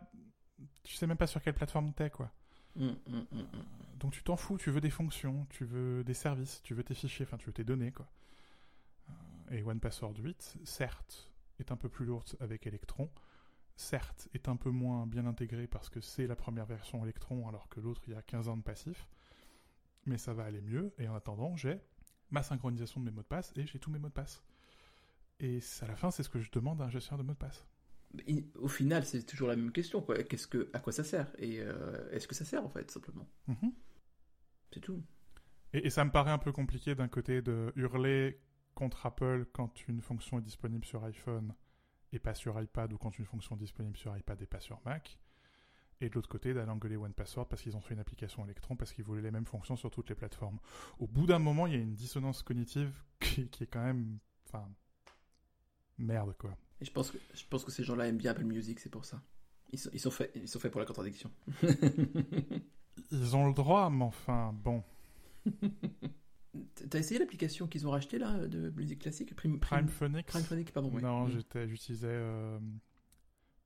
tu 0.84 0.96
sais 0.96 1.08
même 1.08 1.18
pas 1.18 1.28
sur 1.28 1.42
quelle 1.42 1.54
plateforme 1.54 1.94
t'es, 1.94 2.10
quoi. 2.10 2.32
Hmm. 2.76 2.94
Donc 4.00 4.14
tu 4.14 4.24
t'en 4.24 4.36
fous, 4.36 4.58
tu 4.58 4.72
veux 4.72 4.82
des 4.82 4.90
fonctions, 4.90 5.46
tu 5.50 5.64
veux 5.64 6.04
des 6.04 6.16
services, 6.16 6.62
tu 6.64 6.74
veux 6.74 6.84
tes 6.84 6.96
fichiers, 6.96 7.26
enfin 7.26 7.38
tu 7.38 7.46
veux 7.46 7.54
tes 7.54 7.64
données, 7.64 7.92
quoi. 7.92 8.08
Euh, 9.52 9.58
Et 9.58 9.64
OnePassword 9.64 10.16
8, 10.18 10.58
certes, 10.64 11.32
est 11.60 11.72
un 11.72 11.78
peu 11.78 11.88
plus 11.88 12.06
lourde 12.06 12.36
avec 12.40 12.68
Electron, 12.68 13.10
certes, 13.76 14.28
est 14.34 14.50
un 14.50 14.56
peu 14.56 14.72
moins 14.72 15.06
bien 15.08 15.26
intégré 15.26 15.68
parce 15.68 15.90
que 15.90 16.02
c'est 16.02 16.28
la 16.28 16.36
première 16.36 16.66
version 16.66 17.04
Electron, 17.04 17.48
alors 17.48 17.70
que 17.70 17.80
l'autre, 17.80 18.02
il 18.08 18.14
y 18.14 18.18
a 18.18 18.22
15 18.22 18.50
ans 18.50 18.58
de 18.58 18.64
passif, 18.64 19.08
mais 20.06 20.18
ça 20.18 20.34
va 20.34 20.44
aller 20.44 20.62
mieux, 20.62 20.94
et 20.98 21.08
en 21.08 21.16
attendant, 21.16 21.56
j'ai 21.56 21.80
ma 22.32 22.44
synchronisation 22.44 23.00
de 23.00 23.06
mes 23.06 23.12
mots 23.12 23.22
de 23.22 23.28
passe, 23.28 23.54
et 23.56 23.66
j'ai 23.66 23.80
tous 23.80 23.92
mes 23.92 24.00
mots 24.00 24.10
de 24.10 24.14
passe. 24.14 24.44
Et 25.40 25.60
à 25.82 25.88
la 25.88 25.96
fin, 25.96 26.12
c'est 26.12 26.24
ce 26.24 26.30
que 26.30 26.40
je 26.40 26.52
demande 26.52 26.82
à 26.82 26.86
un 26.86 26.90
gestionnaire 26.90 27.24
de 27.24 27.28
mots 27.28 27.34
de 27.34 27.38
passe. 27.38 27.66
Au 28.56 28.68
final, 28.68 29.04
c'est 29.06 29.24
toujours 29.24 29.48
la 29.48 29.56
même 29.56 29.72
question. 29.72 30.02
Quoi. 30.02 30.24
Qu'est-ce 30.24 30.48
que, 30.48 30.70
à 30.74 30.80
quoi 30.80 30.94
ça 30.94 31.04
sert? 31.04 31.34
Et 31.40 31.60
euh, 31.60 32.10
est-ce 32.12 32.28
que 32.28 32.36
ça 32.36 32.46
sert, 32.46 32.64
en 32.64 32.70
fait, 32.70 32.90
simplement? 32.92 33.28
Mhm. 33.48 33.74
C'est 34.72 34.80
tout. 34.80 35.04
Et, 35.74 35.88
et 35.88 35.90
ça 35.90 36.06
me 36.06 36.12
paraît 36.12 36.32
un 36.32 36.38
peu 36.38 36.52
compliqué 36.52 36.94
d'un 36.94 37.08
côté 37.08 37.42
de 37.42 37.74
hurler 37.76 38.40
contre 38.76 39.06
Apple 39.06 39.46
quand 39.52 39.88
une 39.88 40.02
fonction 40.02 40.38
est 40.38 40.44
disponible 40.44 40.86
sur 40.86 41.04
iPhone 41.04 41.54
et 42.12 42.20
pas 42.20 42.36
sur 42.36 42.60
iPad 42.62 42.94
ou 42.94 42.98
quand 42.98 43.18
une 43.18 43.26
fonction 43.26 43.56
est 43.56 43.60
disponible 43.60 43.98
sur 43.98 44.16
iPad 44.16 44.40
et 44.42 44.46
pas 44.46 44.60
sur 44.60 44.80
Mac. 44.86 45.18
Et 46.04 46.10
de 46.10 46.16
l'autre 46.16 46.28
côté, 46.28 46.54
d'aller 46.54 46.70
engueuler 46.70 46.98
OnePassword 46.98 47.48
parce 47.48 47.62
qu'ils 47.62 47.78
ont 47.78 47.82
fait 47.82 47.94
une 47.94 48.00
application 48.02 48.44
Electron 48.44 48.76
parce 48.76 48.92
qu'ils 48.92 49.06
voulaient 49.06 49.22
les 49.22 49.32
mêmes 49.32 49.46
fonctions 49.46 49.76
sur 49.78 49.90
toutes 49.90 50.10
les 50.10 50.16
plateformes. 50.16 50.60
Au 51.00 51.08
bout 51.08 51.26
d'un 51.26 51.40
moment, 51.40 51.66
il 51.66 51.74
y 51.74 51.78
a 51.78 51.80
une 51.80 51.96
dissonance 51.96 52.44
cognitive 52.44 52.92
qui, 53.22 53.48
qui 53.50 53.64
est 53.64 53.68
quand 53.68 53.84
même. 53.84 54.18
Enfin. 54.48 54.68
Merde, 55.98 56.36
quoi. 56.38 56.58
Et 56.82 56.86
je 56.86 56.92
pense 56.92 57.12
que, 57.12 57.18
je 57.34 57.44
pense 57.50 57.64
que 57.64 57.72
ces 57.72 57.84
gens-là 57.86 58.08
aiment 58.08 58.18
bien 58.18 58.32
Apple 58.32 58.44
Music, 58.44 58.80
c'est 58.82 58.90
pour 58.90 59.06
ça. 59.06 59.22
Ils 59.72 59.80
sont, 59.80 59.90
ils 59.94 60.00
sont 60.00 60.12
faits 60.12 60.32
ils 60.36 60.48
sont 60.48 60.60
faits 60.60 60.72
pour 60.72 60.82
la 60.82 60.86
contradiction. 60.86 61.32
Ils 63.12 63.36
ont 63.36 63.48
le 63.48 63.54
droit, 63.54 63.90
mais 63.90 64.04
enfin, 64.04 64.54
bon. 64.64 64.84
T'as 66.90 67.00
essayé 67.00 67.20
l'application 67.20 67.68
qu'ils 67.68 67.88
ont 67.88 67.92
rachetée, 67.92 68.20
là, 68.20 68.48
de 68.48 68.70
musique 68.72 69.00
classique 69.00 69.36
Prime, 69.36 69.60
Prime 69.60 69.88
Phonics. 69.88 70.28
Prime 70.28 70.44
Phonics, 70.44 70.72
pardon. 70.72 70.92
oui. 70.94 71.02
Non, 71.02 71.26
Mm. 71.28 71.66
j'utilisais. 71.68 72.08
euh, 72.10 72.60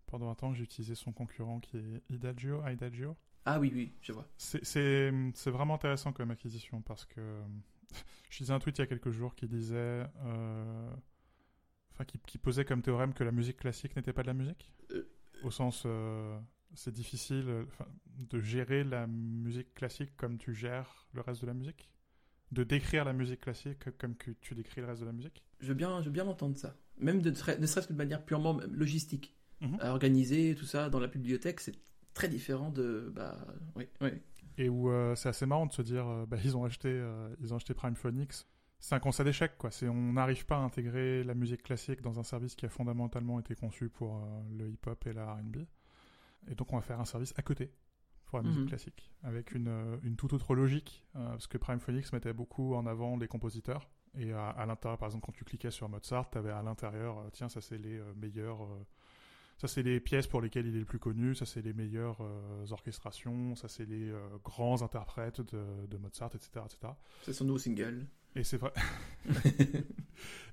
pendant 0.08 0.30
un 0.30 0.36
temps, 0.36 0.54
j'ai 0.54 0.64
utilisé 0.64 0.96
son 0.96 1.12
concurrent 1.12 1.60
qui 1.60 1.78
est 1.78 2.02
Idagio. 2.10 2.66
Idagio. 2.68 3.16
Ah 3.46 3.60
oui, 3.60 3.72
oui, 3.74 3.94
je 4.02 4.12
vois. 4.12 4.28
C'est- 4.38 5.12
vraiment 5.50 5.76
intéressant 5.76 6.12
comme 6.12 6.32
acquisition 6.32 6.82
parce 6.82 7.06
que 7.06 7.42
je 8.30 8.40
lisais 8.40 8.52
un 8.54 8.60
tweet 8.60 8.78
il 8.78 8.82
y 8.82 8.84
a 8.84 8.88
quelques 8.88 9.12
jours 9.12 9.36
qui 9.36 9.48
disait, 9.48 10.06
euh, 10.26 10.90
enfin, 11.94 12.04
qui, 12.06 12.20
qui, 12.26 12.38
posait 12.38 12.66
comme 12.66 12.82
théorème 12.82 13.14
que 13.14 13.24
la 13.24 13.32
musique 13.32 13.58
classique 13.58 13.96
n'était 13.96 14.14
pas 14.14 14.24
de 14.24 14.28
la 14.28 14.34
musique, 14.34 14.72
Euh. 14.92 15.04
au 15.44 15.52
sens, 15.52 15.84
euh, 15.86 16.38
c'est 16.74 16.94
difficile, 16.94 17.66
de 18.18 18.40
gérer 18.40 18.84
la 18.84 19.08
musique 19.08 19.74
classique 19.74 20.16
comme 20.18 20.38
tu 20.38 20.54
gères 20.54 21.08
le 21.14 21.22
reste 21.22 21.42
de 21.42 21.48
la 21.48 21.54
musique, 21.54 21.90
de 22.52 22.64
décrire 22.66 23.06
la 23.06 23.14
musique 23.14 23.42
classique 23.42 23.90
comme 23.98 24.16
que 24.16 24.32
tu 24.32 24.56
décris 24.56 24.82
le 24.82 24.88
reste 24.88 25.02
de 25.02 25.06
la 25.06 25.14
musique. 25.14 25.44
Je 25.62 25.68
veux 25.68 25.74
bien, 25.74 26.02
je 26.02 26.06
veux 26.08 26.12
bien 26.12 26.26
entendre 26.28 26.58
ça. 26.58 26.76
Même 26.98 27.22
de, 27.22 27.30
ne 27.30 27.36
serait-ce 27.66 27.88
que 27.88 27.94
de 27.94 27.98
manière 27.98 28.26
purement 28.26 28.60
logistique. 28.72 29.37
Mhm. 29.62 29.78
À 29.82 29.92
organiser 29.92 30.56
tout 30.56 30.66
ça 30.66 30.90
dans 30.90 31.00
la 31.00 31.08
bibliothèque, 31.08 31.60
c'est 31.62 31.76
très 32.14 32.28
différent 32.28 32.70
de. 32.70 33.12
Bah, 33.16 33.38
oui, 33.76 33.88
oui. 34.02 34.10
Et 34.60 34.70
où 34.70 34.90
euh, 34.90 35.16
c'est 35.16 35.30
assez 35.30 35.46
marrant 35.46 35.66
de 35.68 35.74
se 35.74 35.82
dire, 35.82 36.08
euh, 36.08 36.26
bah, 36.26 36.38
ils 36.44 36.56
ont 36.58 36.64
acheté, 36.66 36.90
euh, 36.90 37.36
ils 37.42 37.54
ont 37.54 37.58
acheté 37.58 37.74
Prime 37.74 37.96
Phonics. 37.96 38.34
C'est 38.80 38.94
un 38.96 39.00
constat 39.00 39.24
d'échec, 39.24 39.58
quoi. 39.58 39.72
C'est 39.72 39.88
on 39.88 40.14
n'arrive 40.14 40.46
pas 40.46 40.58
à 40.58 40.60
intégrer 40.60 41.24
la 41.24 41.34
musique 41.34 41.64
classique 41.64 42.02
dans 42.02 42.20
un 42.20 42.24
service 42.24 42.56
qui 42.56 42.66
a 42.66 42.70
fondamentalement 42.70 43.40
été 43.40 43.56
conçu 43.56 43.90
pour 43.90 44.18
euh, 44.18 44.42
le 44.58 44.70
hip-hop 44.70 45.06
et 45.08 45.14
la 45.14 45.34
R&B. 45.34 45.58
Et 46.50 46.56
donc 46.56 46.72
on 46.74 46.78
va 46.78 46.82
faire 46.82 47.00
un 47.00 47.06
service 47.06 47.34
à 47.38 47.42
côté 47.42 47.72
pour 48.26 48.38
la 48.40 48.44
musique 48.44 48.64
Mhm. 48.64 48.68
classique, 48.70 49.12
avec 49.24 49.54
une, 49.54 50.00
une 50.04 50.16
toute 50.16 50.34
autre 50.34 50.54
logique, 50.54 51.04
euh, 51.16 51.30
parce 51.32 51.48
que 51.48 51.58
Prime 51.58 51.80
Phonics 51.80 52.12
mettait 52.14 52.34
beaucoup 52.34 52.76
en 52.76 52.86
avant 52.86 53.18
les 53.18 53.28
compositeurs. 53.28 53.90
Et 54.18 54.32
à, 54.34 54.50
à 54.50 54.66
l'intérieur, 54.66 54.98
par 54.98 55.08
exemple, 55.08 55.26
quand 55.26 55.32
tu 55.32 55.46
cliquais 55.46 55.72
sur 55.72 55.88
Mozart, 55.90 56.30
tu 56.30 56.38
avais 56.38 56.52
à 56.52 56.62
l'intérieur, 56.62 57.20
euh, 57.20 57.30
tiens, 57.32 57.50
ça 57.50 57.62
c'est 57.62 57.78
les 57.78 57.98
euh, 57.98 58.14
meilleurs, 58.16 58.64
euh, 58.64 58.86
ça 59.58 59.68
c'est 59.68 59.84
les 59.84 60.00
pièces 60.00 60.28
pour 60.28 60.42
lesquelles 60.42 60.68
il 60.68 60.76
est 60.76 60.80
le 60.80 60.86
plus 60.86 61.00
connu, 61.00 61.34
ça 61.36 61.46
c'est 61.46 61.62
les 61.62 61.74
meilleures 61.74 62.22
euh, 62.22 62.66
orchestrations, 62.72 63.56
ça 63.56 63.68
c'est 63.68 63.86
les 63.86 64.10
euh, 64.10 64.20
grands 64.44 64.82
interprètes 64.82 65.42
de, 65.42 65.86
de 65.88 65.98
Mozart, 65.98 66.32
etc., 66.36 66.50
etc. 66.66 66.94
C'est 67.24 67.34
son 67.34 67.46
nouveau 67.46 67.60
single. 67.60 68.06
Et 68.36 68.44
c'est 68.44 68.58
vrai, 68.58 68.72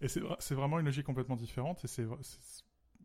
et 0.00 0.08
c'est 0.08 0.20
vra- 0.20 0.36
c'est 0.38 0.54
vraiment 0.54 0.78
une 0.78 0.86
logique 0.86 1.04
complètement 1.06 1.36
différente. 1.36 1.84
Et 1.84 1.88
c'est 1.88 2.06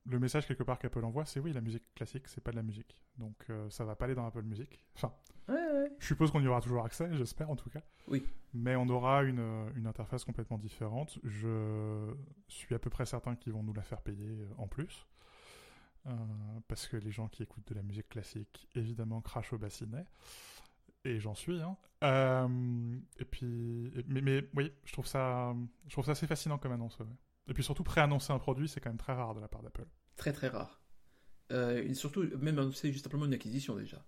le 0.06 0.20
message 0.20 0.48
quelque 0.48 0.64
part 0.64 0.80
qu'Apple 0.80 1.04
envoie, 1.04 1.26
c'est 1.26 1.40
oui, 1.40 1.54
la 1.54 1.62
musique 1.62 1.84
classique, 1.96 2.28
c'est 2.28 2.42
pas 2.42 2.52
de 2.52 2.56
la 2.56 2.64
musique, 2.64 3.00
donc 3.18 3.36
euh, 3.50 3.70
ça 3.70 3.84
va 3.86 3.96
pas 3.96 4.06
aller 4.06 4.16
dans 4.16 4.26
Apple 4.26 4.44
Music. 4.44 4.84
Enfin, 4.96 5.14
Ouais, 5.48 5.56
ouais. 5.56 5.92
je 6.00 6.06
suppose 6.08 6.32
qu'on 6.32 6.42
y 6.42 6.48
aura 6.48 6.62
toujours 6.62 6.86
accès, 6.86 7.10
j'espère 7.14 7.50
en 7.50 7.56
tout 7.56 7.70
cas. 7.70 7.82
Oui. 8.08 8.24
Mais 8.54 8.76
on 8.76 8.88
aura 8.88 9.24
une, 9.24 9.40
euh, 9.40 9.70
une 9.76 9.88
interface 9.88 10.24
complètement 10.24 10.58
différente. 10.60 11.20
Je 11.24 12.14
suis 12.48 12.74
à 12.76 12.80
peu 12.80 12.90
près 12.90 13.06
certain 13.06 13.36
qu'ils 13.36 13.54
vont 13.54 13.64
nous 13.64 13.74
la 13.74 13.82
faire 13.84 14.02
payer 14.02 14.48
en 14.58 14.68
plus. 14.68 15.08
Euh, 16.08 16.12
parce 16.68 16.88
que 16.88 16.98
les 16.98 17.12
gens 17.12 17.28
qui 17.28 17.44
écoutent 17.44 17.68
de 17.68 17.76
la 17.76 17.84
musique 17.84 18.10
classique, 18.10 18.68
évidemment, 18.76 19.22
crachent 19.22 19.54
au 19.54 19.58
bassinet. 19.58 20.06
Et 21.06 21.20
j'en 21.20 21.36
suis. 21.36 21.62
Hein. 21.62 21.78
Euh, 22.04 22.98
et 23.18 23.26
puis, 23.26 23.92
mais, 24.08 24.22
mais 24.22 24.50
oui, 24.56 24.72
je 24.86 24.94
trouve 24.94 25.08
ça, 25.08 25.56
je 25.88 25.92
trouve 25.92 26.06
ça 26.06 26.12
assez 26.12 26.28
fascinant 26.28 26.58
comme 26.58 26.72
annonce. 26.72 26.98
ouais. 27.00 27.06
Et 27.48 27.54
puis 27.54 27.64
surtout, 27.64 27.84
préannoncer 27.84 28.34
un 28.34 28.40
produit, 28.40 28.68
c'est 28.68 28.80
quand 28.80 28.90
même 28.90 28.98
très 28.98 29.14
rare 29.14 29.34
de 29.34 29.40
la 29.40 29.48
part 29.48 29.62
d'Apple. 29.62 29.86
Très 30.16 30.34
très 30.34 30.50
rare. 30.50 30.82
Euh, 31.52 31.84
et 31.84 31.94
surtout, 31.94 32.24
même 32.38 32.60
annoncer 32.60 32.92
juste 32.92 33.06
simplement 33.06 33.26
une 33.26 33.34
acquisition 33.34 33.76
déjà. 33.76 34.06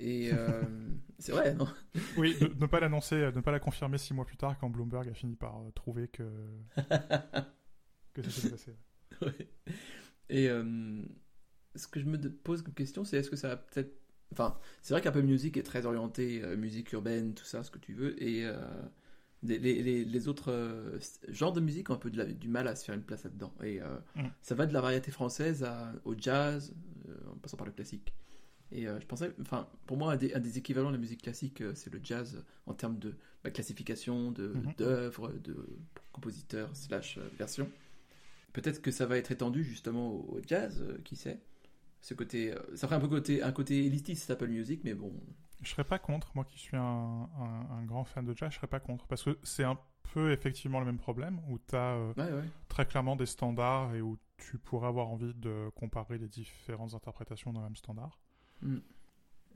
Et 0.00 0.30
euh, 0.32 0.62
c'est 1.18 1.32
vrai, 1.32 1.54
non? 1.54 1.68
Oui, 2.16 2.36
ne, 2.40 2.48
ne 2.48 2.66
pas 2.66 2.80
l'annoncer, 2.80 3.16
ne 3.16 3.40
pas 3.40 3.52
la 3.52 3.60
confirmer 3.60 3.98
six 3.98 4.14
mois 4.14 4.24
plus 4.24 4.36
tard 4.36 4.58
quand 4.58 4.68
Bloomberg 4.68 5.08
a 5.08 5.14
fini 5.14 5.36
par 5.36 5.60
trouver 5.74 6.08
que, 6.08 6.28
que 8.14 8.22
ça 8.22 8.30
s'était 8.30 8.50
passé. 8.50 8.76
Ouais. 9.20 9.48
Et 10.28 10.48
euh, 10.48 11.02
ce 11.74 11.86
que 11.86 12.00
je 12.00 12.04
me 12.06 12.18
de- 12.18 12.28
pose 12.28 12.62
comme 12.62 12.74
question, 12.74 13.04
c'est 13.04 13.16
est-ce 13.18 13.30
que 13.30 13.36
ça 13.36 13.48
va 13.48 13.56
peut-être. 13.56 13.92
Enfin, 14.32 14.58
c'est 14.80 14.94
vrai 14.94 15.02
qu'Apple 15.02 15.22
Music 15.22 15.56
est 15.58 15.62
très 15.62 15.84
orienté 15.84 16.42
euh, 16.42 16.56
musique 16.56 16.92
urbaine, 16.92 17.34
tout 17.34 17.44
ça, 17.44 17.62
ce 17.62 17.70
que 17.70 17.78
tu 17.78 17.92
veux, 17.92 18.20
et 18.22 18.46
euh, 18.46 18.56
les, 19.42 19.58
les- 19.58 19.82
les- 19.82 20.04
les 20.06 20.28
autres 20.28 20.50
euh, 20.50 20.98
genres 21.28 21.52
de 21.52 21.60
musique 21.60 21.90
ont 21.90 21.94
un 21.94 21.98
peu 21.98 22.10
de 22.10 22.16
la- 22.18 22.24
du 22.24 22.48
mal 22.48 22.66
à 22.68 22.74
se 22.76 22.84
faire 22.84 22.94
une 22.94 23.02
place 23.02 23.24
là-dedans. 23.24 23.52
Et 23.62 23.82
euh, 23.82 23.98
Mm. 24.16 24.28
ça 24.40 24.54
va 24.54 24.64
de 24.66 24.72
la 24.72 24.80
variété 24.80 25.10
française 25.10 25.64
à- 25.64 25.92
au 26.04 26.14
jazz, 26.16 26.72
en 27.30 27.36
passant 27.36 27.56
par 27.58 27.66
le 27.66 27.72
classique. 27.72 28.14
Et 28.74 28.84
je 28.86 29.04
pensais, 29.06 29.30
enfin, 29.42 29.68
pour 29.84 29.98
moi, 29.98 30.12
un 30.12 30.16
des, 30.16 30.32
un 30.32 30.40
des 30.40 30.56
équivalents 30.56 30.88
de 30.88 30.94
la 30.94 31.00
musique 31.00 31.20
classique, 31.20 31.62
c'est 31.74 31.92
le 31.92 32.00
jazz 32.02 32.42
en 32.64 32.72
termes 32.72 32.98
de 32.98 33.14
bah, 33.44 33.50
classification, 33.50 34.30
de 34.32 34.46
Mhm. 34.48 34.72
d'œuvres, 34.78 35.30
de 35.44 35.54
compositeurs 36.10 36.70
slash 36.74 37.18
versions. 37.38 37.68
Peut-être 38.54 38.80
que 38.80 38.90
ça 38.90 39.04
va 39.04 39.18
être 39.18 39.30
étendu 39.30 39.62
justement 39.62 40.10
au, 40.10 40.38
au 40.38 40.40
jazz, 40.46 40.82
qui 41.04 41.16
sait. 41.16 41.38
Ce 42.02 42.12
côté, 42.14 42.52
euh, 42.52 42.58
ça 42.76 42.86
ferait 42.86 42.96
un 42.96 43.00
peu 43.00 43.08
côté, 43.08 43.42
un 43.42 43.52
côté 43.52 43.86
élitiste 43.86 44.30
Apple 44.30 44.48
Music, 44.48 44.82
mais 44.84 44.92
bon. 44.94 45.12
Je 45.62 45.70
serais 45.70 45.84
pas 45.84 45.98
contre, 46.00 46.32
moi 46.34 46.44
qui 46.44 46.58
suis 46.58 46.76
un, 46.76 46.82
un- 46.82 47.66
un 47.70 47.84
grand 47.84 48.04
fan 48.04 48.24
de 48.26 48.36
jazz, 48.36 48.50
je 48.50 48.56
serais 48.56 48.66
pas 48.66 48.80
contre. 48.80 49.06
Parce 49.06 49.22
que 49.22 49.38
c'est 49.44 49.62
un 49.64 49.78
peu 50.12 50.32
effectivement 50.32 50.80
le 50.80 50.86
même 50.86 50.98
problème, 50.98 51.40
où 51.48 51.58
tu 51.58 51.76
as 51.76 51.96
Ouais, 52.16 52.32
ouais. 52.32 52.44
très 52.68 52.84
clairement 52.86 53.14
des 53.16 53.26
standards 53.26 53.94
et 53.94 54.02
où 54.02 54.18
tu 54.36 54.58
pourrais 54.58 54.88
avoir 54.88 55.08
envie 55.08 55.32
de 55.34 55.70
comparer 55.76 56.18
les 56.18 56.26
différentes 56.28 56.92
interprétations 56.94 57.52
d'un 57.52 57.62
même 57.62 57.76
standard. 57.76 58.18
Mm. 58.62 58.76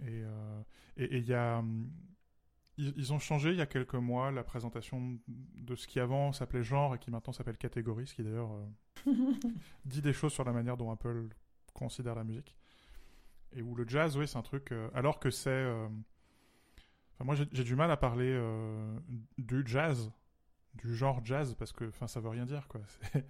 Et 0.02 0.22
euh, 0.22 0.62
et- 0.96 1.04
et 1.04 1.18
il 1.18 1.26
y 1.26 1.34
a. 1.34 1.58
hum, 1.58 1.90
Ils, 2.78 2.92
ils 2.96 3.12
ont 3.14 3.18
changé 3.18 3.50
il 3.50 3.56
y 3.56 3.62
a 3.62 3.66
quelques 3.66 3.94
mois 3.94 4.30
la 4.30 4.44
présentation 4.44 5.18
de 5.26 5.74
ce 5.74 5.86
qui 5.88 5.98
avant 5.98 6.32
s'appelait 6.32 6.62
genre 6.62 6.94
et 6.94 6.98
qui 6.98 7.10
maintenant 7.10 7.32
s'appelle 7.32 7.56
catégorie, 7.56 8.06
ce 8.06 8.14
qui 8.14 8.22
d'ailleurs 8.22 8.52
euh, 8.52 9.12
dit 9.86 10.02
des 10.02 10.12
choses 10.12 10.32
sur 10.34 10.44
la 10.44 10.52
manière 10.52 10.76
dont 10.76 10.90
Apple 10.92 11.28
considère 11.76 12.14
la 12.14 12.24
musique. 12.24 12.56
Et 13.52 13.62
où 13.62 13.74
le 13.74 13.86
jazz, 13.88 14.16
oui, 14.16 14.26
c'est 14.26 14.36
un 14.38 14.42
truc. 14.42 14.72
euh, 14.72 14.88
alors 14.94 15.18
que 15.20 15.30
c'est. 15.30 15.50
euh, 15.50 15.86
enfin, 17.14 17.24
moi, 17.24 17.34
j'ai 17.34 17.64
du 17.64 17.76
mal 17.76 17.90
à 17.90 17.96
parler 17.96 18.28
euh, 18.30 18.98
du 19.38 19.62
jazz, 19.66 20.10
du 20.74 20.94
genre 20.94 21.24
jazz, 21.24 21.54
parce 21.58 21.72
que 21.72 21.84
enfin, 21.88 22.06
ça 22.06 22.20
veut 22.20 22.28
rien 22.30 22.46
dire, 22.46 22.66
quoi. 22.68 22.80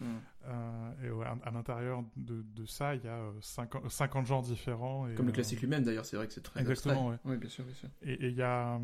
Mm. 0.00 1.04
et 1.04 1.10
ouais, 1.10 1.26
à, 1.26 1.36
à 1.44 1.50
l'intérieur 1.52 2.02
de, 2.16 2.42
de 2.42 2.64
ça, 2.66 2.96
il 2.96 3.04
y 3.04 3.08
a 3.08 3.18
euh, 3.18 3.32
50, 3.40 3.88
50 3.88 4.26
genres 4.26 4.42
différents. 4.42 5.06
Et, 5.06 5.14
Comme 5.14 5.26
le 5.26 5.32
classique 5.32 5.60
lui-même, 5.60 5.84
d'ailleurs, 5.84 6.06
c'est 6.06 6.16
vrai 6.16 6.26
que 6.26 6.32
c'est 6.32 6.40
très 6.42 6.60
Exactement, 6.60 7.10
abstrait. 7.10 7.30
Oui, 7.30 7.36
bien 7.36 7.48
sûr, 7.48 7.64
bien 7.64 7.74
sûr. 7.74 7.88
et 8.02 8.26
il 8.26 8.34
y 8.34 8.42
a. 8.42 8.80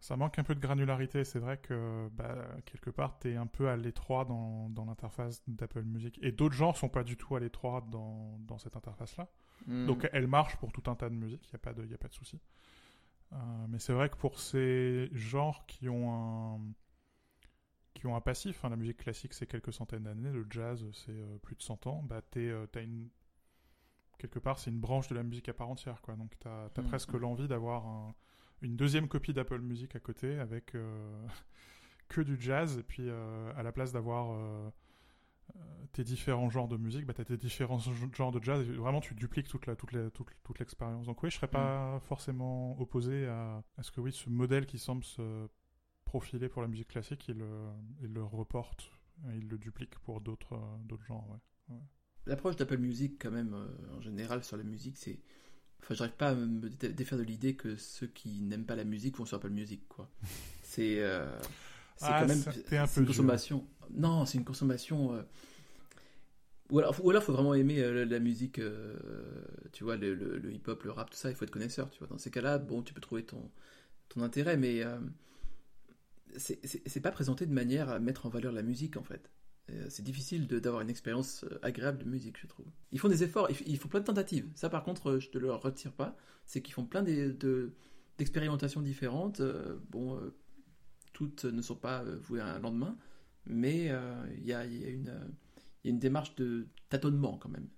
Ça 0.00 0.16
manque 0.16 0.38
un 0.38 0.44
peu 0.44 0.54
de 0.54 0.60
granularité. 0.60 1.24
C'est 1.24 1.38
vrai 1.38 1.56
que, 1.58 2.08
bah, 2.12 2.36
quelque 2.66 2.90
part, 2.90 3.18
tu 3.18 3.32
es 3.32 3.36
un 3.36 3.46
peu 3.46 3.68
à 3.68 3.76
l'étroit 3.76 4.24
dans, 4.24 4.68
dans 4.70 4.84
l'interface 4.84 5.42
d'Apple 5.48 5.82
Music. 5.82 6.18
Et 6.22 6.32
d'autres 6.32 6.54
genres 6.54 6.76
sont 6.76 6.88
pas 6.90 7.02
du 7.02 7.16
tout 7.16 7.34
à 7.34 7.40
l'étroit 7.40 7.80
dans, 7.90 8.38
dans 8.40 8.58
cette 8.58 8.76
interface-là. 8.76 9.28
Mm. 9.66 9.86
Donc 9.86 10.08
elle 10.12 10.26
marche 10.26 10.56
pour 10.58 10.70
tout 10.70 10.88
un 10.90 10.94
tas 10.94 11.08
de 11.08 11.14
musique, 11.14 11.44
il 11.46 11.50
n'y 11.50 11.56
a 11.56 11.58
pas 11.58 11.72
de, 11.72 11.84
y 11.86 11.94
a 11.94 11.98
pas 11.98 12.08
de 12.08 12.14
souci. 12.14 12.38
Euh, 13.32 13.36
mais 13.68 13.78
c'est 13.78 13.92
vrai 13.94 14.08
que 14.10 14.16
pour 14.16 14.38
ces 14.38 15.08
genres 15.12 15.64
qui 15.66 15.88
ont 15.88 16.12
un, 16.56 16.60
qui 17.94 18.06
ont 18.06 18.14
un 18.14 18.20
passif, 18.20 18.64
hein, 18.64 18.68
la 18.68 18.76
musique 18.76 18.98
classique 18.98 19.32
c'est 19.32 19.46
quelques 19.46 19.72
centaines 19.72 20.04
d'années, 20.04 20.30
le 20.30 20.46
jazz 20.50 20.84
c'est 20.92 21.10
euh, 21.10 21.38
plus 21.38 21.56
de 21.56 21.62
100 21.62 21.86
ans, 21.86 22.02
bah 22.04 22.20
t'es, 22.30 22.46
euh, 22.48 22.66
t'as 22.66 22.82
une, 22.82 23.08
quelque 24.18 24.38
part 24.38 24.58
c'est 24.58 24.70
une 24.70 24.78
branche 24.78 25.08
de 25.08 25.14
la 25.14 25.22
musique 25.22 25.48
à 25.48 25.54
part 25.54 25.70
entière. 25.70 26.00
Quoi. 26.02 26.14
Donc 26.16 26.32
t'as 26.38 26.66
as 26.66 26.82
Mhm. 26.82 26.88
presque 26.88 27.12
l'envie 27.14 27.48
d'avoir 27.48 27.86
un- 27.86 28.14
une 28.62 28.76
deuxième 28.76 29.08
copie 29.08 29.32
d'Apple 29.32 29.60
Music 29.60 29.94
à 29.96 30.00
côté 30.00 30.38
avec 30.38 30.74
euh, 30.74 31.26
que 32.08 32.20
du 32.20 32.40
jazz 32.40 32.78
et 32.78 32.82
puis 32.82 33.04
euh, 33.08 33.52
à 33.56 33.62
la 33.62 33.72
place 33.72 33.92
d'avoir... 33.92 34.32
euh, 34.32 34.70
tes 35.92 36.02
différents 36.04 36.50
genres 36.50 36.68
de 36.68 36.76
musique, 36.76 37.06
bah, 37.06 37.14
tu 37.14 37.20
as 37.22 37.24
tes 37.24 37.36
différents 37.36 37.78
gen- 37.78 38.12
genres 38.14 38.32
de 38.32 38.42
jazz, 38.42 38.60
et 38.68 38.72
vraiment 38.72 39.00
tu 39.00 39.14
dupliques 39.14 39.48
toute 39.48 39.66
la- 39.66 39.76
toute 39.76 39.92
la- 39.92 40.10
toute, 40.10 40.28
toute 40.42 40.58
l'expérience. 40.58 41.06
Donc 41.06 41.22
oui, 41.22 41.30
je 41.30 41.36
serais 41.36 41.46
pas 41.48 42.00
forcément 42.00 42.78
opposé 42.80 43.26
à, 43.28 43.62
à 43.78 43.82
ce 43.82 43.90
que 43.92 44.00
oui, 44.00 44.12
ce 44.12 44.28
modèle 44.28 44.66
qui 44.66 44.78
semble 44.78 45.04
se 45.04 45.48
profiler 46.04 46.48
pour 46.48 46.62
la 46.62 46.68
musique 46.68 46.88
classique, 46.88 47.26
il, 47.28 47.38
le- 47.38 47.70
il 48.02 48.12
le 48.12 48.22
reporte, 48.24 48.90
il 49.34 49.48
le 49.48 49.56
duplique 49.56 49.96
pour 50.00 50.20
d'autres 50.20 50.58
d'autres 50.84 51.04
genres. 51.04 51.26
Ouais. 51.68 51.76
L'approche 52.26 52.56
d'Apple 52.56 52.78
Music, 52.78 53.16
quand 53.22 53.30
même, 53.30 53.54
euh, 53.54 53.96
en 53.96 54.00
général, 54.00 54.42
sur 54.42 54.56
la 54.56 54.64
musique, 54.64 54.98
c'est. 54.98 55.20
Enfin, 55.82 55.94
j'arrive 55.94 56.14
pas 56.16 56.30
à 56.30 56.34
me 56.34 56.68
dé- 56.68 56.88
défaire 56.88 57.18
de 57.18 57.22
l'idée 57.22 57.54
que 57.54 57.76
ceux 57.76 58.08
qui 58.08 58.40
n'aiment 58.42 58.64
pas 58.66 58.74
la 58.76 58.84
musique 58.84 59.16
vont 59.16 59.24
sur 59.24 59.36
Apple 59.36 59.50
Music, 59.50 59.82
quoi. 59.88 60.10
C'est. 60.62 61.00
euh, 61.00 61.26
c'est 61.96 62.06
Ah, 62.08 62.20
quand 62.20 62.28
même. 62.28 62.38
ça- 62.38 62.52
t'es 62.52 62.76
un 62.76 62.86
c'est 62.86 62.94
peu 62.96 63.00
une 63.00 63.06
dur. 63.06 63.14
consommation. 63.14 63.66
Non, 63.90 64.26
c'est 64.26 64.38
une 64.38 64.44
consommation. 64.44 65.14
euh, 65.14 65.22
Ou 66.70 66.80
alors, 66.80 67.04
ou 67.04 67.10
alors, 67.10 67.22
faut 67.22 67.32
vraiment 67.32 67.54
aimer 67.54 67.78
euh, 67.80 68.04
la, 68.04 68.18
musique, 68.18 68.58
euh, 68.58 68.96
tu 69.72 69.84
vois, 69.84 69.96
le, 69.96 70.14
le- 70.14 70.38
le 70.38 70.52
hip-hop, 70.52 70.82
le 70.82 70.90
rap, 70.90 71.08
tout 71.10 71.16
ça, 71.16 71.30
il 71.30 71.36
faut 71.36 71.44
être 71.44 71.50
connaisseur, 71.52 71.88
tu 71.90 72.00
vois. 72.00 72.08
Dans 72.08 72.18
ces 72.18 72.30
cas-là, 72.32 72.58
bon, 72.58 72.82
tu 72.82 72.92
peux 72.92 73.00
trouver 73.00 73.24
ton, 73.24 73.50
ton 74.08 74.22
intérêt, 74.22 74.56
mais 74.56 74.82
euh, 74.82 74.98
c'est 76.36 77.00
pas 77.00 77.12
présenté 77.12 77.46
de 77.46 77.52
manière 77.52 77.88
à 77.88 77.98
mettre 77.98 78.26
en 78.26 78.28
valeur 78.28 78.52
la 78.52 78.62
musique, 78.62 78.96
en 78.96 79.02
fait. 79.02 79.30
Euh, 79.70 79.86
C'est 79.88 80.02
difficile 80.02 80.46
d'avoir 80.46 80.82
une 80.82 80.90
expérience 80.90 81.44
euh, 81.44 81.58
agréable 81.62 81.98
de 81.98 82.08
musique, 82.08 82.38
je 82.40 82.46
trouve. 82.46 82.66
Ils 82.92 82.98
font 82.98 83.08
des 83.08 83.22
efforts, 83.24 83.50
ils, 83.66 83.78
font 83.78 83.88
plein 83.88 84.00
de 84.00 84.04
tentatives. 84.04 84.48
Ça, 84.54 84.68
par 84.70 84.84
contre, 84.84 85.10
euh, 85.10 85.20
je 85.20 85.28
te 85.30 85.38
le 85.38 85.52
retire 85.52 85.92
pas. 85.92 86.16
C'est 86.44 86.62
qu'ils 86.62 86.74
font 86.74 86.84
plein 86.86 87.02
de- 87.02 87.74
d'expérimentations 88.18 88.80
différentes. 88.80 89.40
Euh, 89.40 89.78
bon, 89.90 90.16
euh, 90.16 90.34
toutes 91.12 91.44
ne 91.44 91.62
sont 91.62 91.74
pas 91.76 92.02
euh, 92.04 92.16
vouées 92.20 92.40
à 92.40 92.46
un 92.46 92.58
lendemain, 92.60 92.96
mais 93.44 93.86
il 93.86 94.42
y, 94.42 94.46
y 94.46 94.50
y 94.50 94.52
a 94.54 94.64
une 95.84 95.98
démarche 95.98 96.34
de 96.36 96.68
tâtonnement 96.88 97.38
quand 97.38 97.48
même. 97.48 97.68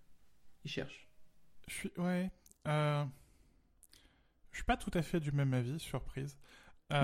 Ils 0.64 0.70
cherchent. 0.70 1.08
Je 1.68 1.74
suis, 1.74 1.92
ouais, 1.98 2.30
je 2.66 3.06
suis 4.52 4.64
pas 4.64 4.76
tout 4.76 4.90
à 4.94 5.02
fait 5.02 5.20
du 5.20 5.32
même 5.32 5.54
avis, 5.54 5.78
surprise. 5.78 6.38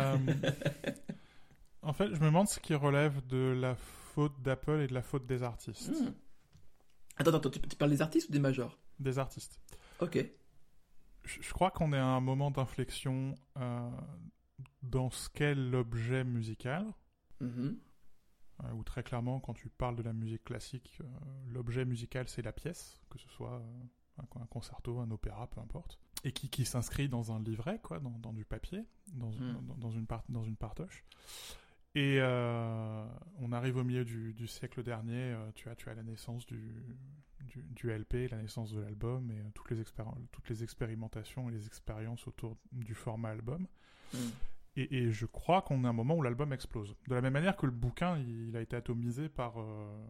En 1.87 1.93
fait, 1.93 2.07
je 2.15 2.19
me 2.21 2.27
demande 2.27 2.49
ce 2.49 2.59
qui 2.61 2.75
relève 2.75 3.27
de 3.27 3.53
la 3.61 3.77
faute 4.15 4.41
d'Apple 4.43 4.81
et 4.81 4.87
de 4.87 4.95
la 4.95 5.03
faute 5.03 5.27
des 5.27 5.43
artistes. 5.43 5.91
Hmm. 5.91 6.13
Attends, 7.17 7.35
attends, 7.35 7.51
tu, 7.51 7.61
tu 7.61 7.77
parles 7.77 7.91
des 7.91 8.03
artistes 8.03 8.29
ou 8.29 8.33
des 8.33 8.39
majors? 8.39 8.79
Des 8.99 9.19
artistes. 9.19 9.61
Ok. 10.01 10.17
Je, 11.25 11.43
je 11.43 11.53
crois 11.53 11.71
qu'on 11.71 11.93
est 11.93 11.99
à 11.99 12.07
un 12.07 12.21
moment 12.21 12.51
d'inflexion 12.51 13.35
euh, 13.57 13.91
dans 14.83 15.11
ce 15.11 15.29
qu'est 15.29 15.55
l'objet 15.55 16.25
musical. 16.25 16.87
Mhm. 17.41 17.79
Euh, 18.63 18.73
où 18.73 18.85
très 18.85 19.03
clairement, 19.03 19.41
quand 19.41 19.55
tu 19.55 19.69
parles 19.69 19.97
de 19.97 20.03
la 20.03 20.13
musique 20.13 20.45
classique, 20.45 20.99
euh, 21.01 21.05
l'objet 21.49 21.85
musical 21.85 22.29
c'est 22.29 22.43
la 22.43 22.53
pièce, 22.53 23.01
que 23.11 23.19
ce 23.19 23.29
soit 23.29 23.61
un, 24.19 24.41
un 24.41 24.47
concerto, 24.47 25.01
un 25.01 25.11
opéra, 25.11 25.49
peu 25.49 25.61
importe, 25.61 25.99
et 26.23 26.31
qui, 26.31 26.49
qui 26.49 26.65
s'inscrit 26.65 27.09
dans 27.09 27.33
un 27.33 27.41
livret, 27.43 27.81
quoi, 27.83 27.99
dans, 27.99 28.17
dans 28.21 28.33
du 28.33 28.45
papier, 28.45 28.85
dans, 29.13 29.31
Mm. 29.31 29.67
dans, 29.67 29.75
dans 29.75 29.91
une, 29.91 30.07
part, 30.07 30.23
dans 30.29 30.45
une 30.45 30.57
partoche. 30.57 31.05
Et 31.95 32.19
euh, 32.21 33.07
on 33.41 33.53
arrive 33.53 33.77
au 33.77 33.85
milieu 33.85 34.05
du, 34.05 34.35
du 34.35 34.47
siècle 34.47 34.83
dernier, 34.83 35.33
euh, 35.33 35.51
tu, 35.55 35.69
as, 35.69 35.77
tu 35.77 35.89
as 35.89 35.95
la 35.95 36.03
naissance 36.03 36.45
du, 36.47 36.73
du, 37.41 37.63
du 37.63 37.91
LP, 37.93 38.29
la 38.31 38.39
naissance 38.39 38.73
de 38.73 38.81
l'album, 38.81 39.31
et 39.31 39.39
euh, 39.39 39.51
toutes, 39.55 39.71
les 39.71 39.85
toutes 40.33 40.49
les 40.49 40.65
expérimentations 40.65 41.49
et 41.49 41.53
les 41.53 41.67
expériences 41.67 42.27
autour 42.27 42.57
du 42.73 42.95
format 42.95 43.31
album. 43.31 43.67
Hmm. 44.13 44.19
Et, 44.77 44.97
et 45.05 45.11
je 45.13 45.27
crois 45.27 45.63
qu'on 45.63 45.85
a 45.85 45.89
un 45.89 45.93
moment 45.93 46.17
où 46.17 46.23
l'album 46.23 46.53
explose. 46.53 46.97
De 47.07 47.15
la 47.15 47.21
même 47.21 47.33
manière 47.33 47.57
que 47.57 47.67
le 47.67 47.73
bouquin, 47.73 48.19
il 48.19 48.57
a 48.57 48.61
été 48.61 48.75
atomisé 48.75 49.29
par, 49.29 49.61
euh, 49.61 50.05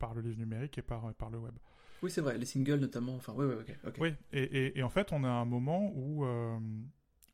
par 0.00 0.14
le 0.14 0.22
livre 0.22 0.38
numérique 0.38 0.78
et 0.78 0.82
par, 0.82 1.14
par 1.14 1.30
le 1.30 1.38
web. 1.38 1.54
Oui, 2.02 2.10
c'est 2.10 2.22
vrai, 2.22 2.36
les 2.38 2.46
singles 2.46 2.80
notamment. 2.80 3.14
Enfin, 3.14 3.34
oui, 3.36 3.46
oui, 3.46 3.54
ok. 3.60 3.76
ok. 3.86 3.94
Oui, 4.00 4.14
et, 4.32 4.42
et- 4.42 4.78
et 4.78 4.82
en 4.82 4.88
fait, 4.88 5.12
on 5.12 5.22
a 5.22 5.28
un 5.28 5.44
moment 5.44 5.92
où 5.94 6.24
euh, 6.24 6.58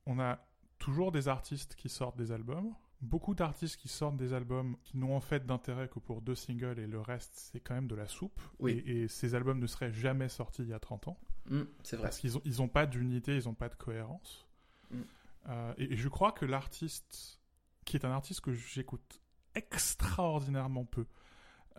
on 0.04 0.18
a 0.18 0.38
toujours 0.78 1.12
des 1.12 1.28
artistes 1.28 1.76
qui 1.76 1.88
sortent 1.88 2.18
des 2.18 2.30
albums, 2.32 2.74
beaucoup 3.00 3.34
d'artistes 3.34 3.76
qui 3.76 3.88
sortent 3.88 4.16
des 4.16 4.32
albums 4.32 4.76
qui 4.84 4.96
n'ont 4.96 5.16
en 5.16 5.20
fait 5.20 5.46
d'intérêt 5.46 5.88
que 5.88 5.98
pour 5.98 6.22
deux 6.22 6.34
singles 6.34 6.78
et 6.78 6.86
le 6.86 7.00
reste, 7.00 7.32
c'est 7.34 7.60
quand 7.60 7.74
même 7.74 7.88
de 7.88 7.94
la 7.94 8.08
soupe. 8.08 8.40
Oui. 8.58 8.82
Et, 8.86 9.02
et 9.02 9.08
ces 9.08 9.34
albums 9.34 9.58
ne 9.58 9.66
seraient 9.66 9.92
jamais 9.92 10.28
sortis 10.28 10.62
il 10.62 10.68
y 10.68 10.74
a 10.74 10.80
30 10.80 11.08
ans. 11.08 11.18
Hmm, 11.48 11.62
c'est 11.82 11.96
vrai. 11.96 12.04
Parce 12.04 12.18
qu'ils 12.18 12.32
n'ont 12.32 12.42
ils 12.44 12.62
ont 12.62 12.68
pas 12.68 12.86
d'unité, 12.86 13.36
ils 13.36 13.44
n'ont 13.44 13.54
pas 13.54 13.68
de 13.68 13.74
cohérence. 13.74 14.46
Mm. 14.90 15.00
Euh, 15.48 15.74
et, 15.78 15.92
et 15.92 15.96
je 15.96 16.08
crois 16.08 16.32
que 16.32 16.44
l'artiste, 16.44 17.40
qui 17.84 17.96
est 17.96 18.04
un 18.04 18.10
artiste 18.10 18.40
que 18.40 18.52
j'écoute 18.52 19.20
extraordinairement 19.54 20.84
peu, 20.84 21.06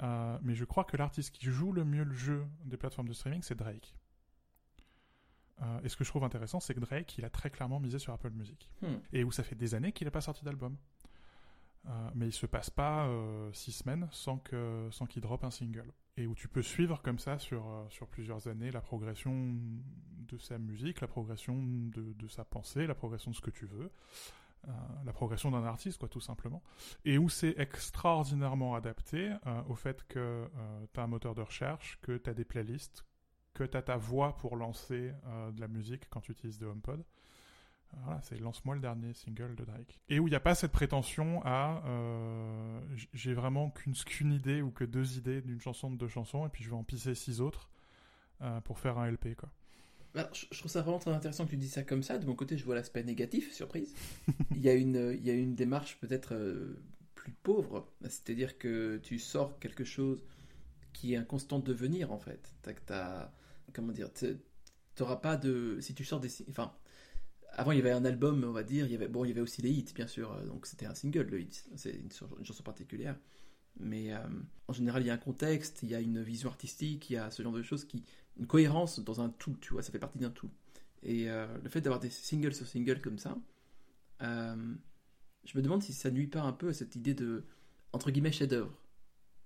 euh, 0.03 0.37
mais 0.43 0.55
je 0.55 0.65
crois 0.65 0.83
que 0.83 0.97
l'artiste 0.97 1.31
qui 1.31 1.45
joue 1.45 1.71
le 1.71 1.83
mieux 1.83 2.03
le 2.03 2.13
jeu 2.13 2.45
des 2.65 2.77
plateformes 2.77 3.07
de 3.07 3.13
streaming, 3.13 3.41
c'est 3.41 3.55
Drake. 3.55 3.95
Euh, 5.61 5.79
et 5.83 5.89
ce 5.89 5.97
que 5.97 6.03
je 6.03 6.09
trouve 6.09 6.23
intéressant, 6.23 6.59
c'est 6.59 6.75
que 6.75 6.79
Drake, 6.79 7.17
il 7.17 7.25
a 7.25 7.29
très 7.29 7.49
clairement 7.49 7.79
misé 7.79 7.97
sur 7.97 8.13
Apple 8.13 8.29
Music. 8.29 8.69
Hmm. 8.81 8.97
Et 9.11 9.23
où 9.23 9.31
ça 9.31 9.43
fait 9.43 9.55
des 9.55 9.73
années 9.73 9.91
qu'il 9.91 10.05
n'a 10.05 10.11
pas 10.11 10.21
sorti 10.21 10.45
d'album. 10.45 10.77
Euh, 11.85 12.09
mais 12.15 12.27
il 12.27 12.33
se 12.33 12.45
passe 12.45 12.69
pas 12.69 13.07
euh, 13.07 13.51
six 13.53 13.71
semaines 13.71 14.07
sans 14.11 14.37
que 14.37 14.87
sans 14.91 15.05
qu'il 15.05 15.21
drop 15.21 15.43
un 15.43 15.51
single. 15.51 15.91
Et 16.17 16.25
où 16.25 16.33
tu 16.33 16.47
peux 16.47 16.63
suivre 16.63 17.01
comme 17.01 17.19
ça 17.19 17.37
sur, 17.37 17.67
euh, 17.67 17.85
sur 17.89 18.07
plusieurs 18.07 18.47
années 18.47 18.71
la 18.71 18.81
progression 18.81 19.55
de 20.27 20.37
sa 20.37 20.57
musique, 20.57 20.99
la 20.99 21.07
progression 21.07 21.55
de, 21.61 22.13
de 22.13 22.27
sa 22.27 22.43
pensée, 22.43 22.87
la 22.87 22.95
progression 22.95 23.31
de 23.31 23.35
ce 23.35 23.41
que 23.41 23.51
tu 23.51 23.65
veux, 23.65 23.91
la 25.05 25.13
progression 25.13 25.51
d'un 25.51 25.63
artiste, 25.63 25.97
quoi, 25.99 26.09
tout 26.09 26.19
simplement. 26.19 26.61
Et 27.05 27.17
où 27.17 27.29
c'est 27.29 27.57
extraordinairement 27.57 28.75
adapté 28.75 29.33
au 29.69 29.75
fait 29.75 30.05
que 30.09 30.49
tu 30.93 30.99
as 30.99 31.03
un 31.03 31.07
moteur 31.07 31.35
de 31.35 31.41
recherche, 31.41 31.97
que 32.01 32.17
tu 32.17 32.29
as 32.29 32.33
des 32.33 32.43
playlists, 32.43 33.05
que 33.53 33.63
tu 33.63 33.77
as 33.77 33.81
ta 33.81 33.95
voix 33.95 34.35
pour 34.35 34.57
lancer 34.57 35.13
de 35.53 35.61
la 35.61 35.69
musique 35.69 36.09
quand 36.09 36.19
tu 36.19 36.33
utilises 36.33 36.57
des 36.57 36.65
HomePod. 36.65 37.05
Voilà, 38.03 38.21
c'est 38.21 38.39
lance-moi 38.39 38.75
le 38.75 38.81
dernier 38.81 39.13
single 39.13 39.55
de 39.55 39.65
Drake. 39.65 39.99
Et 40.09 40.19
où 40.19 40.27
il 40.27 40.31
n'y 40.31 40.35
a 40.35 40.41
pas 40.41 40.55
cette 40.55 40.71
prétention 40.71 41.41
à 41.43 41.83
euh, 41.85 42.79
j'ai 43.13 43.33
vraiment 43.33 43.69
qu'une 43.69 43.93
qu'une 43.93 44.33
idée 44.33 44.61
ou 44.61 44.71
que 44.71 44.83
deux 44.83 45.17
idées 45.17 45.41
d'une 45.41 45.59
chanson 45.59 45.89
de 45.89 45.97
deux 45.97 46.07
chansons 46.07 46.45
et 46.45 46.49
puis 46.49 46.63
je 46.63 46.69
vais 46.69 46.75
en 46.75 46.83
pisser 46.83 47.15
six 47.15 47.41
autres 47.41 47.69
euh, 48.41 48.61
pour 48.61 48.79
faire 48.79 48.97
un 48.97 49.09
LP 49.09 49.35
quoi. 49.35 49.49
Je, 50.33 50.57
trouve 50.57 50.71
ça 50.71 50.81
vraiment 50.81 50.99
très 50.99 51.11
intéressant 51.11 51.45
que 51.45 51.51
tu 51.51 51.57
dis 51.57 51.69
ça 51.69 51.83
comme 51.83 52.03
ça. 52.03 52.17
De 52.17 52.25
mon 52.25 52.35
côté, 52.35 52.57
je 52.57 52.65
vois 52.65 52.75
l'aspect 52.75 53.03
négatif, 53.03 53.53
surprise. 53.53 53.93
il, 54.51 54.61
y 54.61 54.69
a 54.69 54.73
une, 54.73 55.17
y 55.21 55.29
a 55.29 55.33
une 55.33 55.55
démarche 55.55 55.99
peut-être 55.99 56.33
euh, 56.33 56.81
plus 57.15 57.31
pauvre. 57.31 57.87
C'est-à-dire 58.01 58.57
que 58.57 58.99
tu 59.03 59.19
sors 59.19 59.59
quelque 59.59 59.83
chose 59.83 60.23
qui 60.93 61.13
est 61.13 61.17
un 61.17 61.23
constant 61.23 61.59
devenir, 61.59 62.11
en 62.11 62.17
fait. 62.17 62.55
T'as, 62.85 63.29
comment 63.73 63.91
dire 63.91 64.09
T'auras 64.95 65.17
pas 65.17 65.37
de... 65.37 65.77
Si 65.81 65.93
tu 65.93 66.03
sors 66.03 66.19
des... 66.19 66.29
Enfin, 66.49 66.73
avant, 67.57 67.71
il 67.71 67.77
y 67.77 67.81
avait 67.81 67.91
un 67.91 68.05
album, 68.05 68.43
on 68.43 68.51
va 68.51 68.63
dire. 68.63 68.85
Il 68.85 68.91
y 68.91 68.95
avait, 68.95 69.07
bon, 69.07 69.25
il 69.25 69.29
y 69.29 69.31
avait 69.31 69.41
aussi 69.41 69.61
les 69.61 69.71
hits, 69.71 69.93
bien 69.93 70.07
sûr. 70.07 70.33
Donc, 70.45 70.65
c'était 70.65 70.85
un 70.85 70.95
single, 70.95 71.27
le 71.29 71.41
hit. 71.41 71.67
C'est 71.75 71.91
une, 71.91 72.11
chanson 72.11 72.63
particulière. 72.63 73.17
Mais 73.79 74.13
euh, 74.13 74.19
en 74.67 74.73
général, 74.73 75.03
il 75.03 75.07
y 75.07 75.09
a 75.09 75.13
un 75.13 75.19
contexte, 75.19 75.83
il 75.83 75.89
y 75.89 75.95
a 75.95 75.99
une 75.99 76.23
vision 76.23 76.49
artistique, 76.49 77.09
il 77.09 77.13
y 77.13 77.17
a 77.17 77.29
ce 77.29 77.43
genre 77.43 77.53
de 77.53 77.61
choses 77.61 77.85
qui 77.85 78.03
une 78.37 78.47
cohérence 78.47 78.99
dans 78.99 79.21
un 79.21 79.29
tout, 79.29 79.57
tu 79.61 79.73
vois, 79.73 79.81
ça 79.81 79.91
fait 79.91 79.99
partie 79.99 80.19
d'un 80.19 80.29
tout. 80.29 80.49
Et 81.03 81.29
euh, 81.29 81.47
le 81.63 81.69
fait 81.69 81.81
d'avoir 81.81 81.99
des 81.99 82.09
singles 82.09 82.53
sur 82.53 82.67
singles 82.67 83.01
comme 83.01 83.17
ça, 83.17 83.37
euh, 84.21 84.75
je 85.45 85.57
me 85.57 85.63
demande 85.63 85.83
si 85.83 85.93
ça 85.93 86.11
nuit 86.11 86.27
pas 86.27 86.41
un 86.41 86.53
peu 86.53 86.69
à 86.69 86.73
cette 86.73 86.95
idée 86.95 87.13
de, 87.13 87.45
entre 87.93 88.11
guillemets, 88.11 88.31
chef-d'œuvre. 88.31 88.81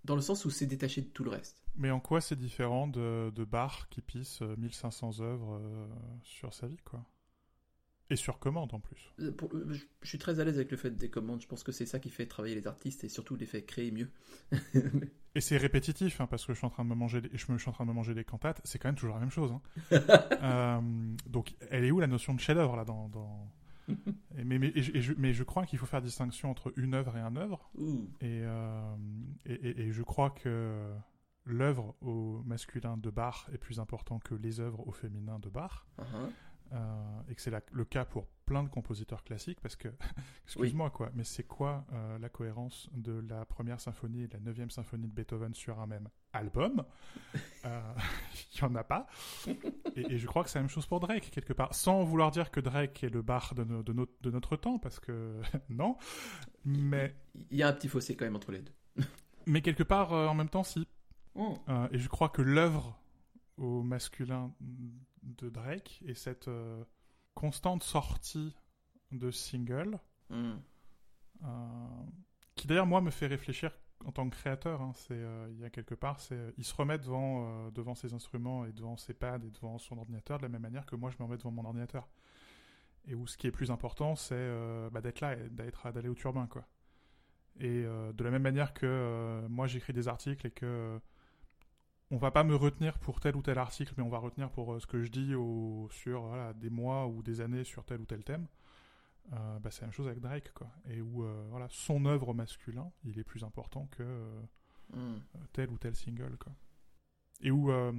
Dans 0.03 0.15
le 0.15 0.21
sens 0.21 0.45
où 0.45 0.49
c'est 0.49 0.65
détaché 0.65 1.01
de 1.01 1.07
tout 1.07 1.23
le 1.23 1.29
reste. 1.29 1.63
Mais 1.75 1.91
en 1.91 1.99
quoi 1.99 2.21
c'est 2.21 2.35
différent 2.35 2.87
de, 2.87 3.31
de 3.33 3.43
Bach 3.43 3.87
qui 3.89 4.01
pisse 4.01 4.41
euh, 4.41 4.55
1500 4.57 5.19
œuvres 5.19 5.59
euh, 5.61 5.87
sur 6.23 6.53
sa 6.53 6.67
vie 6.67 6.81
quoi? 6.83 7.05
Et 8.11 8.17
sur 8.17 8.39
commande 8.39 8.73
en 8.73 8.79
plus. 8.81 9.13
Euh, 9.21 9.31
euh, 9.53 9.73
je, 10.01 10.07
suis 10.07 10.17
très 10.17 10.39
à 10.41 10.43
l'aise 10.43 10.55
avec 10.57 10.69
le 10.69 10.75
fait 10.77 10.91
des 10.91 11.09
commandes, 11.09 11.41
je 11.41 11.47
pense 11.47 11.63
que 11.63 11.71
c'est 11.71 11.85
ça 11.85 11.97
qui 11.97 12.09
fait 12.09 12.25
travailler 12.25 12.55
les 12.55 12.67
artistes 12.67 13.05
et 13.05 13.09
surtout 13.09 13.35
les 13.37 13.45
fait 13.45 13.63
créer 13.63 13.89
mieux. 13.91 14.09
Et 15.33 15.39
c'est 15.39 15.55
répétitif, 15.55 16.19
hein, 16.19 16.27
parce 16.27 16.45
que 16.45 16.51
je 16.51 16.57
suis 16.57 16.67
en 16.67 16.69
train 16.69 16.83
de 16.83 16.89
me 16.89 16.95
manger, 16.95 17.21
des, 17.21 17.29
je 17.33 17.49
me 17.49 17.57
suis 17.57 17.69
en 17.69 17.71
train 17.71 17.85
de 17.85 17.89
me 17.89 17.95
manger 17.95 18.13
des 18.13 18.25
cantates. 18.25 18.59
C'est 18.65 18.79
quand 18.79 18.89
même 18.89 18.97
toujours 18.97 19.15
la 19.15 19.21
même 19.21 19.31
chose. 19.31 19.51
hein. 19.51 19.61
Euh, 20.43 20.81
donc, 21.29 21.55
elle 21.69 21.85
est 21.85 21.91
où 21.91 22.01
la 22.01 22.07
notion 22.07 22.33
de 22.33 22.39
chef-d'œuvre 22.41 22.75
là 22.75 22.83
dans, 22.83 23.07
dans... 23.07 23.49
Et 24.37 24.43
mais, 24.43 24.59
mais, 24.59 24.71
et 24.75 24.81
je, 24.81 24.91
et 24.93 25.01
je- 25.01 25.13
mais 25.17 25.33
je 25.33 25.43
crois 25.43 25.65
qu'il 25.65 25.79
faut 25.79 25.85
faire 25.85 26.01
distinction 26.01 26.49
entre 26.51 26.73
une 26.75 26.93
œuvre 26.93 27.15
et 27.15 27.21
un 27.21 27.35
œuvre. 27.37 27.71
Euh, 28.23 28.95
et 29.45 29.91
je 29.91 30.03
crois 30.03 30.31
que 30.31 30.93
l'œuvre 31.45 31.95
au 32.01 32.43
masculin 32.43 32.97
de 32.97 33.09
Bach 33.09 33.47
est 33.53 33.57
plus 33.57 33.79
important 33.79 34.19
que 34.19 34.35
les 34.35 34.59
œuvres 34.59 34.87
au 34.87 34.91
féminin 34.91 35.39
de 35.39 35.49
Bach. 35.49 35.85
Uh-huh. 35.97 36.29
Euh, 36.73 37.21
et 37.29 37.35
que 37.35 37.41
c'est 37.41 37.51
le 37.71 37.83
cas 37.85 38.05
pour 38.05 38.27
plein 38.45 38.63
de 38.63 38.69
compositeurs 38.69 39.23
classiques, 39.25 39.59
parce 39.61 39.75
que, 39.75 39.89
excuse-moi 40.45 40.89
quoi, 40.89 41.11
mais 41.15 41.25
c'est 41.25 41.43
quoi 41.43 41.85
euh, 41.91 42.17
la 42.17 42.29
cohérence 42.29 42.89
de 42.93 43.19
la 43.29 43.43
première 43.45 43.79
symphonie 43.81 44.23
et 44.23 44.27
de 44.27 44.33
la 44.35 44.39
neuvième 44.39 44.69
symphonie 44.69 45.07
de 45.09 45.13
Beethoven 45.13 45.53
sur 45.53 45.79
un 45.79 45.87
même 45.87 46.07
album? 46.33 46.83
Euh, 47.65 47.93
Il 48.55 48.59
y 48.61 48.63
en 48.63 48.73
a 48.73 48.83
pas. 48.83 49.05
Et, 49.95 50.13
et 50.13 50.17
je 50.17 50.25
crois 50.25 50.43
que 50.43 50.49
c'est 50.49 50.57
la 50.57 50.63
même 50.63 50.69
chose 50.69 50.87
pour 50.87 50.99
Drake, 50.99 51.29
quelque 51.29 51.53
part. 51.53 51.75
Sans 51.75 52.03
vouloir 52.03 52.31
dire 52.31 52.49
que 52.49 52.59
Drake 52.59 53.03
est 53.03 53.09
le 53.09 53.21
bar 53.21 53.53
de, 53.53 53.63
no- 53.63 53.83
de 53.83 53.93
notre, 53.93 54.13
de 54.21 54.31
notre 54.31 54.55
temps, 54.55 54.79
parce 54.79 54.99
que 54.99 55.39
non. 55.69 55.95
Mais, 56.65 57.15
Il 57.51 57.57
y 57.57 57.61
a 57.63 57.67
un 57.67 57.73
petit 57.73 57.87
fossé 57.87 58.15
quand 58.15 58.25
même 58.25 58.35
entre 58.35 58.51
les 58.51 58.63
deux. 58.63 58.73
mais 59.45 59.61
quelque 59.61 59.83
part, 59.83 60.11
euh, 60.13 60.25
en 60.27 60.33
même 60.33 60.49
temps, 60.49 60.63
si. 60.63 60.87
Oh. 61.35 61.55
Euh, 61.69 61.87
et 61.91 61.99
je 61.99 62.09
crois 62.09 62.29
que 62.29 62.41
l'œuvre 62.41 62.99
au 63.57 63.83
masculin 63.83 64.51
de 65.23 65.49
Drake 65.49 66.01
est 66.07 66.13
cette 66.13 66.47
euh, 66.47 66.83
constante 67.35 67.83
sortie 67.83 68.55
de 69.11 69.31
singles, 69.31 69.99
Hmm. 70.29 70.53
euh, 71.43 71.47
qui 72.55 72.67
d'ailleurs 72.67 72.85
moi 72.87 73.01
me 73.01 73.11
fait 73.11 73.27
réfléchir 73.27 73.71
en 74.05 74.11
tant 74.13 74.29
que 74.29 74.35
créateur. 74.35 74.81
hein. 74.81 74.93
c'est 74.95 75.13
euh, 75.13 75.47
il 75.51 75.59
y 75.59 75.65
a 75.65 75.69
quelque 75.69 75.93
part, 75.95 76.19
c'est 76.19 76.53
il 76.57 76.63
se 76.63 76.73
remet 76.73 76.97
devant 76.97 77.69
devant 77.71 77.95
ses 77.95 78.13
instruments 78.13 78.65
et 78.65 78.71
devant 78.71 78.95
ses 78.97 79.13
pads 79.13 79.39
et 79.45 79.51
devant 79.51 79.77
son 79.77 79.97
ordinateur 79.97 80.37
de 80.37 80.43
la 80.43 80.49
même 80.49 80.61
manière 80.61 80.85
que 80.85 80.95
moi 80.95 81.09
je 81.11 81.17
me 81.19 81.23
remets 81.25 81.37
devant 81.37 81.51
mon 81.51 81.65
ordinateur. 81.65 82.07
Et 83.05 83.15
où 83.15 83.27
ce 83.27 83.35
qui 83.37 83.47
est 83.47 83.51
plus 83.51 83.71
important, 83.71 84.15
c'est 84.15 84.49
bah, 84.91 85.01
d'être 85.01 85.21
là 85.21 85.33
et 85.35 85.49
d'être 85.49 85.91
d'aller 85.91 86.07
au 86.09 86.13
turbin 86.15 86.47
quoi. 86.47 86.65
Et 87.59 87.83
de 87.83 88.23
la 88.23 88.29
même 88.31 88.43
manière 88.43 88.73
que 88.73 89.45
moi 89.49 89.67
j'écris 89.67 89.91
des 89.93 90.07
articles 90.07 90.45
et 90.47 90.51
que 90.51 90.99
on 92.11 92.17
va 92.17 92.31
pas 92.31 92.43
me 92.43 92.55
retenir 92.55 92.99
pour 92.99 93.19
tel 93.19 93.35
ou 93.35 93.41
tel 93.41 93.57
article, 93.57 93.93
mais 93.97 94.03
on 94.03 94.09
va 94.09 94.19
retenir 94.19 94.49
pour 94.51 94.73
euh, 94.73 94.79
ce 94.79 94.87
que 94.87 95.01
je 95.03 95.09
dis 95.09 95.33
au, 95.35 95.87
sur 95.91 96.21
voilà, 96.23 96.53
des 96.53 96.69
mois 96.69 97.07
ou 97.07 97.23
des 97.23 97.41
années 97.41 97.63
sur 97.63 97.85
tel 97.85 98.01
ou 98.01 98.05
tel 98.05 98.23
thème. 98.23 98.47
Euh, 99.33 99.59
bah, 99.59 99.71
c'est 99.71 99.81
la 99.81 99.87
même 99.87 99.93
chose 99.93 100.07
avec 100.07 100.19
Drake, 100.19 100.51
quoi. 100.53 100.67
Et 100.89 101.01
où 101.01 101.23
euh, 101.23 101.45
voilà, 101.49 101.67
son 101.69 102.05
œuvre 102.05 102.33
masculin, 102.33 102.91
il 103.05 103.19
est 103.19 103.23
plus 103.23 103.43
important 103.43 103.87
que 103.91 104.03
euh, 104.03 104.41
Hmm. 104.93 105.19
tel 105.53 105.69
ou 105.69 105.77
tel 105.77 105.95
single, 105.95 106.37
quoi. 106.37 106.51
Et 107.41 107.51
où 107.51 107.71
euh, 107.71 107.93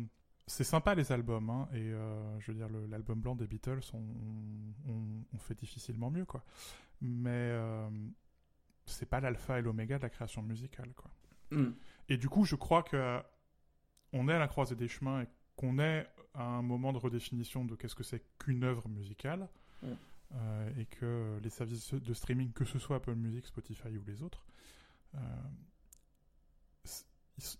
c'est 0.46 0.64
sympa 0.64 0.94
les 0.94 1.10
albums, 1.12 1.48
hein, 1.50 1.68
et 1.72 1.78
euh, 1.92 2.38
je 2.40 2.52
veux 2.52 2.58
dire, 2.58 2.68
l'album 2.90 3.20
blanc 3.20 3.34
des 3.34 3.46
Beatles, 3.46 3.80
on, 3.94 3.98
on- 4.88 5.24
on 5.34 5.38
fait 5.38 5.54
difficilement 5.54 6.10
mieux, 6.10 6.26
quoi. 6.26 6.44
Mais 7.00 7.30
euh, 7.30 7.88
c'est 8.86 9.06
pas 9.06 9.20
l'alpha 9.20 9.58
et 9.58 9.62
l'oméga 9.62 9.96
de 9.98 10.02
la 10.02 10.10
création 10.10 10.42
musicale, 10.42 10.92
quoi. 10.94 11.10
Hmm. 11.50 11.72
Et 12.08 12.16
du 12.16 12.28
coup, 12.28 12.44
je 12.44 12.56
crois 12.56 12.82
que 12.82 12.96
euh, 12.96 13.20
on 14.12 14.28
est 14.28 14.32
à 14.32 14.38
la 14.38 14.48
croisée 14.48 14.76
des 14.76 14.88
chemins 14.88 15.22
et 15.22 15.26
qu'on 15.56 15.78
est 15.78 16.06
à 16.34 16.44
un 16.44 16.62
moment 16.62 16.92
de 16.92 16.98
redéfinition 16.98 17.64
de 17.64 17.74
qu'est-ce 17.74 17.94
que 17.94 18.02
c'est 18.02 18.22
qu'une 18.38 18.64
œuvre 18.64 18.88
musicale. 18.88 19.48
Mm. 19.82 20.78
et 20.78 20.86
que 20.86 21.40
les 21.42 21.50
services 21.50 21.92
de 21.92 22.14
streaming, 22.14 22.52
que 22.52 22.64
ce 22.64 22.78
soit 22.78 22.96
Apple 22.96 23.16
Music, 23.16 23.44
Spotify 23.46 23.88
ou 23.98 24.04
les 24.06 24.22
autres, 24.22 24.46
ils, 25.14 25.20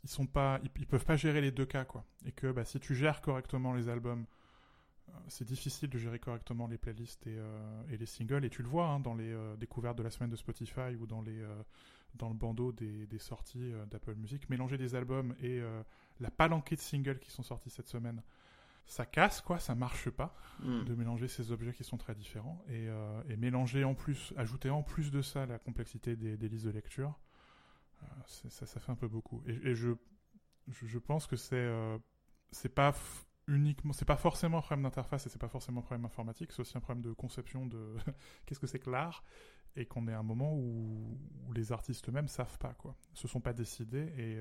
ils, 0.05 0.09
sont 0.09 0.27
pas, 0.27 0.61
ils, 0.63 0.87
peuvent 0.87 1.05
pas 1.05 1.17
gérer 1.17 1.41
les 1.41 1.51
deux 1.51 1.67
cas, 1.67 1.85
quoi. 1.85 2.05
Et 2.25 2.31
que 2.31 2.53
bah, 2.53 2.65
si 2.65 2.79
tu 2.79 2.95
gères 2.95 3.21
correctement 3.21 3.75
les 3.75 3.89
albums, 3.89 4.25
c'est 5.27 5.45
difficile 5.45 5.91
de 5.91 5.99
gérer 5.99 6.21
correctement 6.21 6.69
les 6.69 6.79
playlists 6.79 7.27
et, 7.27 7.37
et, 7.91 7.97
les 7.97 8.07
singles. 8.07 8.45
Et 8.45 8.51
tu 8.51 8.63
le 8.63 8.69
vois 8.69 8.87
hein, 8.87 9.01
dans 9.01 9.15
les 9.15 9.37
découvertes 9.59 9.99
de 9.99 10.05
la 10.05 10.11
semaine 10.11 10.31
de 10.31 10.37
Spotify 10.37 10.95
ou 10.99 11.07
dans 11.07 11.23
les 11.23 11.45
dans 12.15 12.29
le 12.29 12.35
bandeau 12.35 12.73
des, 12.73 13.07
des 13.07 13.19
sorties 13.19 13.73
d'Apple 13.91 14.15
Music. 14.15 14.49
Mélanger 14.51 14.79
des 14.79 14.95
albums 14.95 15.35
et 15.41 15.61
la 16.21 16.31
palanquée 16.31 16.77
de 16.77 16.81
singles 16.81 17.19
qui 17.19 17.31
sont 17.31 17.43
sortis 17.43 17.71
cette 17.71 17.89
semaine, 17.89 18.23
ça 18.87 19.07
casse 19.07 19.41
quoi, 19.41 19.59
ça 19.59 19.75
marche 19.75 20.11
pas 20.11 20.35
hmm. 20.61 20.85
de 20.85 20.95
mélanger 20.95 21.29
ces 21.29 21.53
objets 21.53 21.73
qui 21.73 21.85
sont 21.85 21.97
très 21.97 22.15
différents 22.15 22.63
et, 22.69 22.89
euh, 22.89 23.23
et, 23.29 23.37
mélanger 23.37 23.85
en 23.85 23.95
plus, 23.95 24.33
ajouter 24.37 24.71
en 24.71 24.83
plus 24.83 25.11
de 25.11 25.23
ça 25.23 25.47
la 25.47 25.59
complexité 25.59 26.17
des, 26.17 26.37
des 26.37 26.49
listes 26.49 26.67
de 26.67 26.71
lecture, 26.71 27.19
euh, 28.03 28.07
ça, 28.27 28.67
ça, 28.67 28.81
fait 28.81 28.93
un 28.93 28.97
peu 28.97 29.09
beaucoup. 29.09 29.43
Et, 29.47 29.71
et 29.71 29.75
je, 29.75 29.93
je, 30.69 30.99
pense 30.99 31.27
que 31.27 31.37
c'est 31.37 31.55
euh, 31.57 31.97
c'est 32.51 32.75
pas 32.75 32.95
uniquement, 33.47 33.93
c'est 33.93 34.05
pas 34.05 34.17
forcément 34.17 34.59
un 34.59 34.63
problème 34.63 34.83
d'interface 34.83 35.27
et 35.27 35.31
c'est 35.31 35.41
pas 35.41 35.49
forcément 35.49 35.81
un 35.81 35.85
problème 35.85 36.05
informatique, 36.05 36.53
c'est 36.53 36.61
aussi 36.61 36.77
un 36.77 36.81
problème 36.81 37.03
de 37.03 37.13
conception 37.13 37.67
de 37.67 37.97
qu'est-ce 38.47 38.61
que 38.61 38.67
c'est 38.67 38.79
que 38.79 38.91
l'art 38.91 39.25
et 39.77 39.87
qu'on 39.87 40.07
est 40.09 40.13
à 40.13 40.19
un 40.19 40.25
moment 40.25 40.55
où, 40.55 41.19
où 41.47 41.53
les 41.53 41.73
artistes 41.73 42.09
eux-mêmes 42.09 42.29
savent 42.29 42.59
pas 42.59 42.75
quoi, 42.75 42.97
se 43.15 43.29
sont 43.29 43.41
pas 43.41 43.53
décidés 43.53 44.13
et 44.17 44.39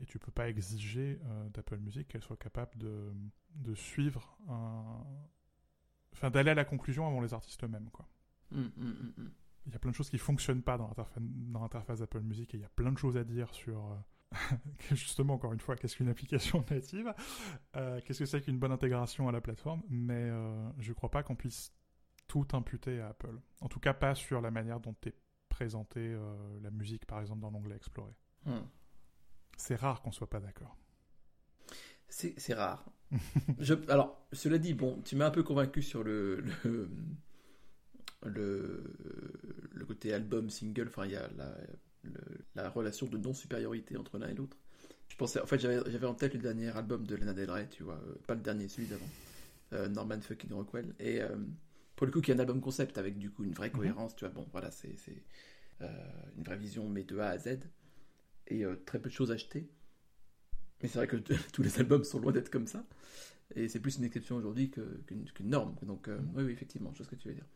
et 0.00 0.06
tu 0.06 0.18
peux 0.18 0.30
pas 0.30 0.48
exiger 0.48 1.18
euh, 1.24 1.48
d'Apple 1.50 1.78
Music 1.78 2.08
qu'elle 2.08 2.22
soit 2.22 2.36
capable 2.36 2.76
de, 2.76 3.12
de 3.56 3.74
suivre 3.74 4.38
un... 4.48 5.04
enfin 6.12 6.30
d'aller 6.30 6.50
à 6.50 6.54
la 6.54 6.64
conclusion 6.64 7.06
avant 7.06 7.20
les 7.20 7.34
artistes 7.34 7.62
eux-mêmes 7.64 7.90
quoi. 7.90 8.08
Mmh, 8.50 8.60
mmh, 8.60 9.12
mmh, 9.16 9.30
il 9.66 9.72
y 9.72 9.76
a 9.76 9.78
plein 9.78 9.90
de 9.90 9.96
choses 9.96 10.08
qui 10.08 10.18
fonctionnent 10.18 10.62
pas 10.62 10.78
dans 10.78 10.88
l'interface 11.60 11.98
d'Apple 11.98 12.20
Music 12.20 12.54
et 12.54 12.58
il 12.58 12.60
y 12.60 12.64
a 12.64 12.70
plein 12.70 12.92
de 12.92 12.98
choses 12.98 13.16
à 13.16 13.24
dire 13.24 13.52
sur 13.52 13.92
euh, 13.92 14.56
justement 14.94 15.34
encore 15.34 15.52
une 15.52 15.60
fois 15.60 15.76
qu'est-ce 15.76 15.96
qu'une 15.96 16.08
application 16.08 16.64
native, 16.70 17.12
euh, 17.76 18.00
qu'est-ce 18.04 18.20
que 18.20 18.24
c'est 18.24 18.40
qu'une 18.40 18.58
bonne 18.58 18.72
intégration 18.72 19.28
à 19.28 19.32
la 19.32 19.40
plateforme, 19.40 19.82
mais 19.90 20.30
je 20.78 20.92
crois 20.92 21.10
pas 21.10 21.22
qu'on 21.22 21.36
puisse 21.36 21.72
tout 22.28 22.46
imputer 22.52 23.00
à 23.00 23.08
Apple. 23.08 23.40
En 23.60 23.68
tout 23.68 23.80
cas 23.80 23.94
pas 23.94 24.14
sur 24.14 24.40
la 24.40 24.50
manière 24.50 24.80
dont 24.80 24.94
est 25.04 25.14
présentée 25.48 26.16
la 26.62 26.70
musique 26.70 27.06
par 27.06 27.20
exemple 27.20 27.40
dans 27.40 27.50
l'onglet 27.50 27.76
Explorer. 27.76 28.14
C'est 29.56 29.74
rare 29.74 30.00
qu'on 30.02 30.12
soit 30.12 30.30
pas 30.30 30.40
d'accord. 30.40 30.76
C'est 32.08 32.54
rare. 32.54 32.84
je, 33.58 33.74
alors, 33.90 34.26
cela 34.32 34.58
dit, 34.58 34.74
bon, 34.74 35.00
tu 35.02 35.16
m'as 35.16 35.26
un 35.26 35.30
peu 35.30 35.42
convaincu 35.42 35.82
sur 35.82 36.02
le, 36.02 36.44
le, 38.24 38.82
le, 39.72 39.84
côté 39.86 40.12
album, 40.12 40.50
single, 40.50 40.88
enfin, 40.88 41.06
il 41.06 41.12
y 41.12 41.16
a 41.16 41.28
la, 41.36 41.54
la 42.54 42.70
relation 42.70 43.06
de 43.06 43.18
non-supériorité 43.18 43.96
entre 43.96 44.18
l'un 44.18 44.28
et 44.28 44.34
l'autre. 44.34 44.56
Je 45.08 45.16
pensais, 45.16 45.40
en 45.40 45.46
fait, 45.46 45.58
j'avais 45.58 46.06
en 46.06 46.14
tête 46.14 46.34
le 46.34 46.40
dernier 46.40 46.68
album 46.76 47.06
de 47.06 47.16
Lana 47.16 47.32
Del 47.32 47.50
Rey, 47.50 47.68
tu 47.70 47.82
vois, 47.82 48.00
euh, 48.06 48.14
pas 48.26 48.34
le 48.34 48.40
dernier, 48.40 48.68
celui 48.68 48.88
d'avant, 48.88 49.08
euh, 49.72 49.88
Norman 49.88 50.20
fucking 50.20 50.52
Rockwell, 50.52 50.94
et 50.98 51.22
euh, 51.22 51.36
pour 51.98 52.06
le 52.06 52.12
coup, 52.12 52.20
qui 52.20 52.30
est 52.30 52.34
un 52.34 52.38
album 52.38 52.60
concept 52.60 52.96
avec 52.96 53.18
du 53.18 53.28
coup 53.28 53.42
une 53.42 53.52
vraie 53.52 53.70
mhm. 53.70 53.76
cohérence, 53.76 54.14
tu 54.14 54.24
vois, 54.24 54.32
bon, 54.32 54.46
voilà, 54.52 54.70
c'est 54.70 54.94
une 55.80 56.44
vraie 56.44 56.56
vision, 56.56 56.88
mais 56.88 57.02
de 57.02 57.18
A 57.18 57.30
à 57.30 57.38
Z 57.38 57.58
et 58.46 58.64
euh, 58.64 58.76
très 58.86 59.00
peu 59.00 59.08
de 59.08 59.14
choses 59.14 59.32
achetées. 59.32 59.68
Mais 60.80 60.88
c'est 60.88 60.98
vrai 60.98 61.08
que 61.08 61.16
tous 61.52 61.62
les 61.62 61.80
albums 61.80 62.04
sont 62.04 62.20
loin 62.20 62.30
d'être 62.30 62.50
comme 62.50 62.68
ça. 62.68 62.84
Et 63.56 63.66
c'est 63.68 63.80
plus 63.80 63.98
une 63.98 64.04
exception 64.04 64.36
aujourd'hui 64.36 64.70
qu'une 64.70 65.26
norme. 65.48 65.74
Donc, 65.82 66.06
euh, 66.06 66.20
oui, 66.34 66.44
oui, 66.44 66.52
effectivement, 66.52 66.92
je 66.92 66.98
sais 66.98 67.04
ce 67.04 67.08
que 67.08 67.16
tu 67.16 67.28
veux 67.28 67.34
dire. 67.34 67.46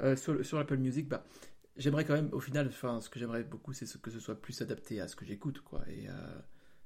Euh, 0.00 0.14
sur, 0.14 0.46
sur 0.46 0.58
Apple 0.58 0.76
Music, 0.76 1.08
bah, 1.08 1.26
j'aimerais 1.76 2.04
quand 2.04 2.14
même, 2.14 2.28
au 2.32 2.40
final, 2.40 2.68
enfin, 2.68 3.00
ce 3.00 3.10
que 3.10 3.18
j'aimerais 3.18 3.42
beaucoup, 3.42 3.72
c'est 3.72 4.00
que 4.00 4.12
ce 4.12 4.20
soit 4.20 4.40
plus 4.40 4.62
adapté 4.62 5.00
à 5.00 5.08
ce 5.08 5.16
que 5.16 5.24
j'écoute, 5.24 5.60
quoi. 5.60 5.82
Et 5.88 6.06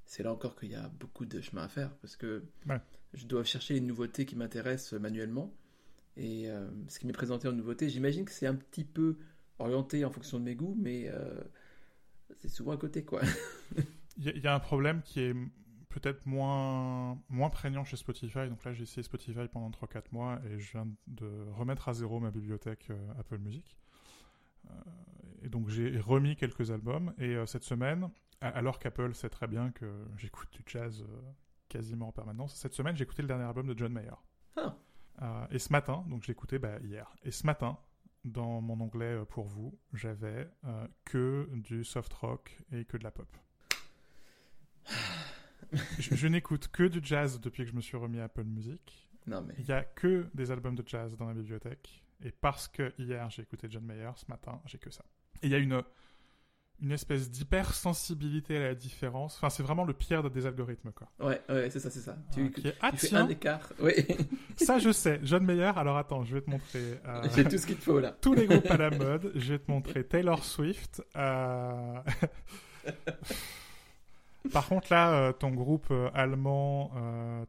c'est 0.07 0.23
là 0.23 0.33
encore 0.33 0.57
qu'il 0.57 0.71
y 0.71 0.77
a 0.77 0.89
beaucoup 0.89 1.27
de 1.27 1.43
chemin 1.43 1.65
à 1.65 1.69
faire, 1.69 1.95
parce 1.97 2.17
que 2.17 2.43
je 3.13 3.27
dois 3.27 3.45
chercher 3.45 3.75
les 3.75 3.81
nouveautés 3.81 4.25
qui 4.25 4.37
m'intéressent 4.37 4.99
manuellement. 4.99 5.55
Et 6.17 6.49
ce 6.89 6.99
qui 6.99 7.07
m'est 7.07 7.13
présenté 7.13 7.49
en 7.49 7.53
nouveauté, 7.53 7.89
j'imagine 7.89 8.25
que 8.25 8.33
c'est 8.33 8.47
un 8.47 8.55
petit 8.55 8.85
peu 8.85 9.17
orienté 9.59 10.05
en 10.05 10.11
fonction 10.11 10.39
de 10.39 10.45
mes 10.45 10.55
goûts, 10.55 10.77
mais 10.79 11.11
c'est 12.37 12.49
souvent 12.49 12.73
à 12.73 12.77
côté, 12.77 13.05
quoi. 13.05 13.23
Il 14.17 14.39
y, 14.39 14.47
a 14.47 14.55
un 14.55 14.61
problème 14.61 15.01
qui 15.03 15.21
est 15.21 15.35
peut-être 15.91 16.25
moins, 16.27 17.19
moins 17.29 17.51
prégnant 17.51 17.85
chez 17.85 17.97
Spotify. 17.97 18.49
Donc 18.49 18.65
là, 18.65 18.73
j'ai 18.73 18.83
essayé 18.83 19.03
Spotify 19.03 19.49
pendant 19.53 19.71
3-4 19.71 20.05
mois 20.13 20.41
et 20.47 20.59
je 20.59 20.73
viens 20.73 20.89
de 21.07 21.29
remettre 21.53 21.89
à 21.89 21.95
zéro 21.95 22.21
ma 22.21 22.31
bibliothèque 22.31 22.89
euh, 22.91 23.13
Apple 23.19 23.39
Music. 23.39 23.77
Euh, 24.67 24.73
et 25.43 25.49
donc 25.49 25.69
j'ai 25.69 25.99
remis 26.01 26.37
quelques 26.37 26.71
albums. 26.71 27.13
Et 27.19 27.35
euh, 27.35 27.47
cette 27.47 27.65
semaine, 27.65 28.09
alors 28.41 28.79
qu'Apple 28.79 29.15
sait 29.15 29.29
très 29.29 29.47
bien 29.47 29.71
que 29.73 29.87
j'écoute 30.17 30.49
du 30.53 30.63
jazz 30.67 31.05
quasiment 31.69 32.09
en 32.09 32.13
permanence, 32.13 32.55
cette 32.55 32.75
semaine, 32.75 32.97
j'ai 32.97 33.05
écouté 33.05 33.23
le 33.23 33.29
dernier 33.29 33.45
album 33.45 33.67
de 33.67 33.77
John 33.77 33.93
Mayer. 33.93 34.17
Ah. 35.21 35.47
et 35.51 35.59
ce 35.59 35.71
matin, 35.73 36.05
donc 36.09 36.23
j'ai 36.25 36.33
écouté 36.33 36.59
bah, 36.59 36.79
hier, 36.83 37.15
et 37.25 37.31
ce 37.31 37.47
matin, 37.47 37.79
dans 38.25 38.61
mon 38.61 38.81
onglet 38.81 39.17
euh, 39.17 39.25
pour 39.25 39.47
vous, 39.47 39.79
j'avais 39.93 40.49
euh, 40.65 40.87
que 41.05 41.49
du 41.53 41.85
soft 41.85 42.13
rock 42.15 42.57
et 42.73 42.85
que 42.85 42.97
de 42.97 43.05
la 43.05 43.11
pop. 43.11 43.29
je, 45.99 46.27
n'écoute 46.27 46.69
que 46.69 46.85
du 46.85 47.01
jazz 47.03 47.41
depuis 47.41 47.65
que 47.65 47.71
je 47.71 47.77
me 47.77 47.81
suis 47.81 47.97
remis 47.97 48.19
à 48.19 48.25
Apple 48.25 48.45
Music. 48.45 49.09
Non 49.27 49.43
mais... 49.43 49.55
Il 49.59 49.67
y 49.67 49.73
a 49.73 49.85
que 49.85 50.29
des 50.35 50.51
albums 50.51 50.75
de 50.75 50.83
jazz 50.87 51.17
dans 51.17 51.27
la 51.27 51.35
bibliothèque. 51.35 52.03
Et 52.23 52.33
parce 52.33 52.69
que 52.69 52.93
hier 52.99 53.29
j'ai 53.31 53.43
écouté 53.43 53.69
John 53.71 53.85
Mayer, 53.85 54.11
ce 54.17 54.25
matin 54.29 54.61
j'ai 54.67 54.79
que 54.79 54.91
ça. 54.91 55.05
Et 55.43 55.47
il 55.47 55.51
y 55.51 55.55
a 55.55 55.59
une 55.59 55.83
une 56.83 56.93
espèce 56.93 57.31
d'hypersensibilité 57.31 58.57
à 58.57 58.61
la 58.61 58.75
différence. 58.75 59.37
Enfin, 59.37 59.51
c'est 59.51 59.63
vraiment 59.63 59.85
le 59.85 59.93
pire 59.93 60.31
des 60.31 60.47
algorithmes, 60.47 60.93
quoi. 60.93 61.09
Ouais, 61.21 61.41
ouais, 61.49 61.69
c'est 61.71 61.81
ça, 61.81 61.91
c'est 61.91 62.01
ça. 62.01 62.17
Tu, 62.33 62.51
ah, 62.81 62.93
fais 62.93 63.15
un 63.15 63.29
écart. 63.29 63.73
Oui. 63.81 63.93
ça, 64.57 64.79
je 64.79 64.91
sais. 64.93 65.21
John 65.23 65.45
Mayer. 65.45 65.73
Alors 65.77 65.97
attends, 65.99 66.25
je 66.25 66.35
vais 66.35 66.41
te 66.41 66.51
montrer. 66.51 66.99
Euh, 67.07 67.23
J'ai 67.35 67.45
tout 67.45 67.59
ce 67.59 67.67
qu'il 67.67 67.77
faut 67.77 68.01
là. 68.01 68.17
Tous 68.21 68.35
les 68.35 68.47
groupes 68.47 68.71
à 68.71 68.77
la 68.77 68.91
mode. 68.91 69.33
Je 69.35 69.53
vais 69.53 69.59
te 69.59 69.71
montrer 69.71 70.05
Taylor 70.05 70.45
Swift. 70.45 71.03
Euh... 71.17 71.99
Par 74.55 74.67
contre, 74.69 74.87
là, 74.91 75.13
euh, 75.13 75.33
ton 75.33 75.51
groupe 75.51 75.89
euh, 75.91 76.09
allemand, 76.15 76.93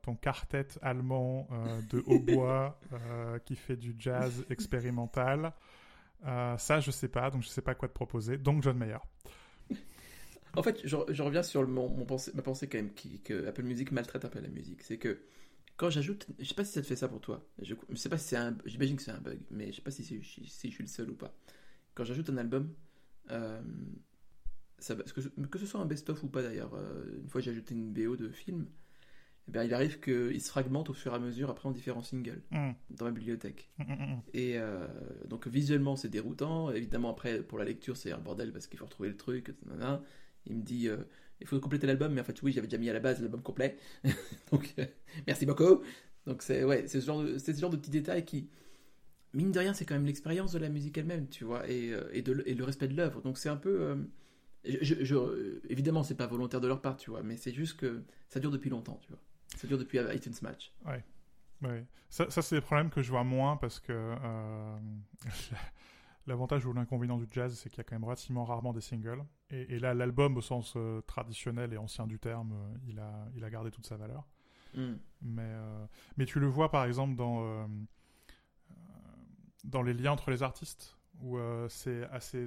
ton 0.02 0.16
quartet 0.16 0.68
allemand 0.82 1.48
de 1.90 2.04
hautbois 2.06 2.78
qui 3.46 3.56
fait 3.56 3.78
du 3.78 3.96
jazz 3.98 4.46
expérimental, 4.50 5.54
euh, 6.26 6.58
ça, 6.58 6.80
je 6.80 6.92
sais 6.92 7.08
pas, 7.08 7.30
donc 7.30 7.44
je 7.44 7.50
sais 7.50 7.62
pas 7.62 7.76
quoi 7.76 7.88
te 7.88 7.94
proposer. 7.94 8.38
Donc 8.38 8.64
John 8.64 8.78
Mayer. 8.78 8.98
En 10.54 10.64
fait, 10.64 10.82
je, 10.84 10.98
reviens 11.24 11.44
sur 11.44 11.66
mon, 11.66 12.06
ma 12.34 12.42
pensée 12.42 12.68
quand 12.68 12.78
même, 12.78 12.94
qui, 12.94 13.22
que 13.22 13.48
Apple 13.48 13.64
Music 13.64 13.94
maltraite 13.94 14.26
un 14.26 14.28
peu 14.28 14.42
la 14.42 14.50
musique. 14.50 14.84
C'est 14.84 14.98
que 14.98 15.22
quand 15.78 15.90
j'ajoute, 15.90 16.28
je 16.40 16.44
sais 16.44 16.54
pas 16.54 16.66
si 16.66 16.74
ça 16.74 16.82
te 16.82 16.88
fait 16.88 16.98
ça 16.98 17.08
pour 17.08 17.22
toi. 17.22 17.48
Je, 17.62 17.74
sais 17.96 18.10
pas 18.10 18.18
si 18.18 18.28
c'est 18.28 18.36
un, 18.36 18.58
j'imagine 18.66 18.98
que 18.98 19.02
c'est 19.02 19.12
un 19.12 19.22
bug, 19.22 19.40
mais 19.50 19.72
je 19.72 19.78
sais 19.78 19.82
pas 19.82 19.92
si, 19.92 20.04
si, 20.04 20.22
je 20.22 20.50
suis 20.50 20.76
le 20.78 20.88
seul 20.88 21.10
ou 21.10 21.16
pas. 21.16 21.34
Quand 21.96 22.04
j'ajoute 22.04 22.30
un 22.30 22.38
album, 22.38 22.74
euh, 23.30 23.62
que, 24.86 25.46
que 25.46 25.58
ce 25.58 25.66
soit 25.66 25.80
un 25.80 25.86
best-of 25.86 26.22
ou 26.22 26.28
pas 26.28 26.42
d'ailleurs, 26.42 26.74
euh, 26.74 27.20
une 27.22 27.30
fois 27.30 27.40
j'ai 27.40 27.52
ajouté 27.52 27.74
une 27.74 27.94
BO 27.94 28.18
de 28.18 28.30
film, 28.30 28.68
eh 29.48 29.52
bien, 29.52 29.64
il 29.64 29.74
arrive 29.74 30.00
qu'il 30.00 30.40
se 30.42 30.50
fragmente 30.50 30.90
au 30.90 30.94
fur 30.94 31.14
et 31.14 31.16
à 31.16 31.20
mesure 31.20 31.50
après 31.50 31.68
en 31.68 31.72
différents 31.72 32.04
singles 32.04 32.42
mm. 32.52 32.72
dans 32.92 33.06
ma 33.06 33.12
bibliothèque. 33.12 33.70
Mm, 33.80 33.84
mm, 33.84 34.22
et 34.34 34.58
euh, 34.58 34.88
donc 35.28 35.48
visuellement 35.48 35.96
c'est 35.96 36.10
déroutant, 36.10 36.72
évidemment 36.72 37.10
après 37.10 37.42
pour 37.42 37.58
la 37.58 37.66
lecture 37.66 37.98
c'est 37.98 38.12
un 38.12 38.20
bordel 38.20 38.52
parce 38.52 38.68
qu'il 38.68 38.78
faut 38.78 38.86
retrouver 38.86 39.10
le 39.10 39.18
truc. 39.18 39.54
Il 40.46 40.56
me 40.56 40.62
dit 40.62 40.88
euh, 40.88 40.98
il 41.40 41.48
faut 41.48 41.60
compléter 41.60 41.88
l'album, 41.88 42.14
mais 42.14 42.22
en 42.22 42.24
fait 42.24 42.42
oui 42.44 42.52
j'avais 42.52 42.68
déjà 42.68 42.78
mis 42.78 42.90
à 42.90 42.94
la 42.94 43.00
base 43.00 43.20
l'album 43.22 43.42
complet. 43.42 43.78
donc 44.52 44.74
euh, 44.78 44.86
merci 45.26 45.46
beaucoup. 45.46 45.82
Donc 46.28 46.44
c'est 46.44 46.64
ouais, 46.64 46.88
ce, 46.88 47.00
genre 47.00 47.24
de, 47.24 47.40
ce 47.40 47.52
genre 47.52 47.72
de 47.72 47.78
petits 47.78 47.90
détails 47.90 48.24
qui, 48.24 48.48
mine 49.34 49.52
de 49.52 49.58
rien, 49.58 49.74
c'est 49.74 49.86
quand 49.86 49.96
même 49.96 50.06
l'expérience 50.06 50.52
de 50.52 50.60
la 50.60 50.70
musique 50.70 50.96
elle-même, 51.00 51.28
tu 51.30 51.46
vois, 51.46 51.68
et, 51.68 51.94
et, 52.14 52.22
de, 52.22 52.44
et 52.46 52.54
le 52.54 52.64
respect 52.64 52.88
de 52.88 52.96
l'œuvre. 52.96 53.24
Donc 53.24 53.40
c'est 53.40 53.50
un 53.50 53.58
peu... 53.58 53.98
Je, 54.64 55.04
je, 55.04 55.60
évidemment, 55.68 56.04
c'est 56.04 56.14
pas 56.14 56.28
volontaire 56.28 56.62
de 56.62 56.68
leur 56.68 56.80
part, 56.80 56.96
tu 56.96 57.10
vois, 57.10 57.24
mais 57.24 57.38
c'est 57.38 57.52
juste 57.52 57.80
que 57.80 58.04
ça 58.30 58.40
dure 58.40 58.52
depuis 58.52 58.70
longtemps, 58.70 59.00
tu 59.02 59.10
vois. 59.10 59.20
Ça 59.58 59.68
dure 59.68 59.78
depuis 59.78 60.00
iTunes 60.00 60.34
Match. 60.42 60.74
Ouais. 60.86 61.04
ouais. 61.62 61.86
Ça, 62.10 62.30
ça 62.30 62.42
c'est 62.42 62.56
des 62.56 62.62
problèmes 62.62 62.90
que 62.90 63.02
je 63.02 63.10
vois 63.10 63.24
moins 63.24 63.58
parce 63.58 63.80
que 63.80 63.92
euh, 63.94 64.80
l'avantage 66.28 66.66
ou 66.66 66.74
l'inconvénient 66.74 67.18
du 67.18 67.28
jazz, 67.30 67.58
c'est 67.58 67.70
qu'il 67.70 67.78
y 67.78 67.82
a 67.82 67.84
quand 67.84 67.96
même 67.96 68.04
relativement 68.04 68.46
rarement 68.46 68.74
des 68.74 68.82
singles. 68.82 69.24
Et, 69.50 69.80
là, 69.80 69.94
l'album, 69.94 70.38
au 70.38 70.42
sens 70.42 70.74
euh, 70.78 71.02
traditionnel 71.02 71.74
et 71.74 71.78
ancien 71.78 72.08
du 72.08 72.20
terme, 72.20 72.54
euh, 72.54 72.78
il, 72.88 73.00
a, 73.00 73.28
il 73.36 73.44
a 73.44 73.50
gardé 73.50 73.72
toute 73.72 73.86
sa 73.86 73.98
valeur. 73.98 74.26
Hmm. 74.74 74.96
Mais, 75.22 75.54
mais 76.16 76.26
tu 76.26 76.40
le 76.40 76.48
vois 76.48 76.72
par 76.72 76.86
exemple 76.86 77.16
dans, 77.16 77.68
dans 79.66 79.82
les 79.82 79.94
liens 79.94 80.14
entre 80.14 80.32
les 80.32 80.44
artistes, 80.44 80.98
où 81.22 81.38
c'est 81.68 82.06
assez, 82.06 82.46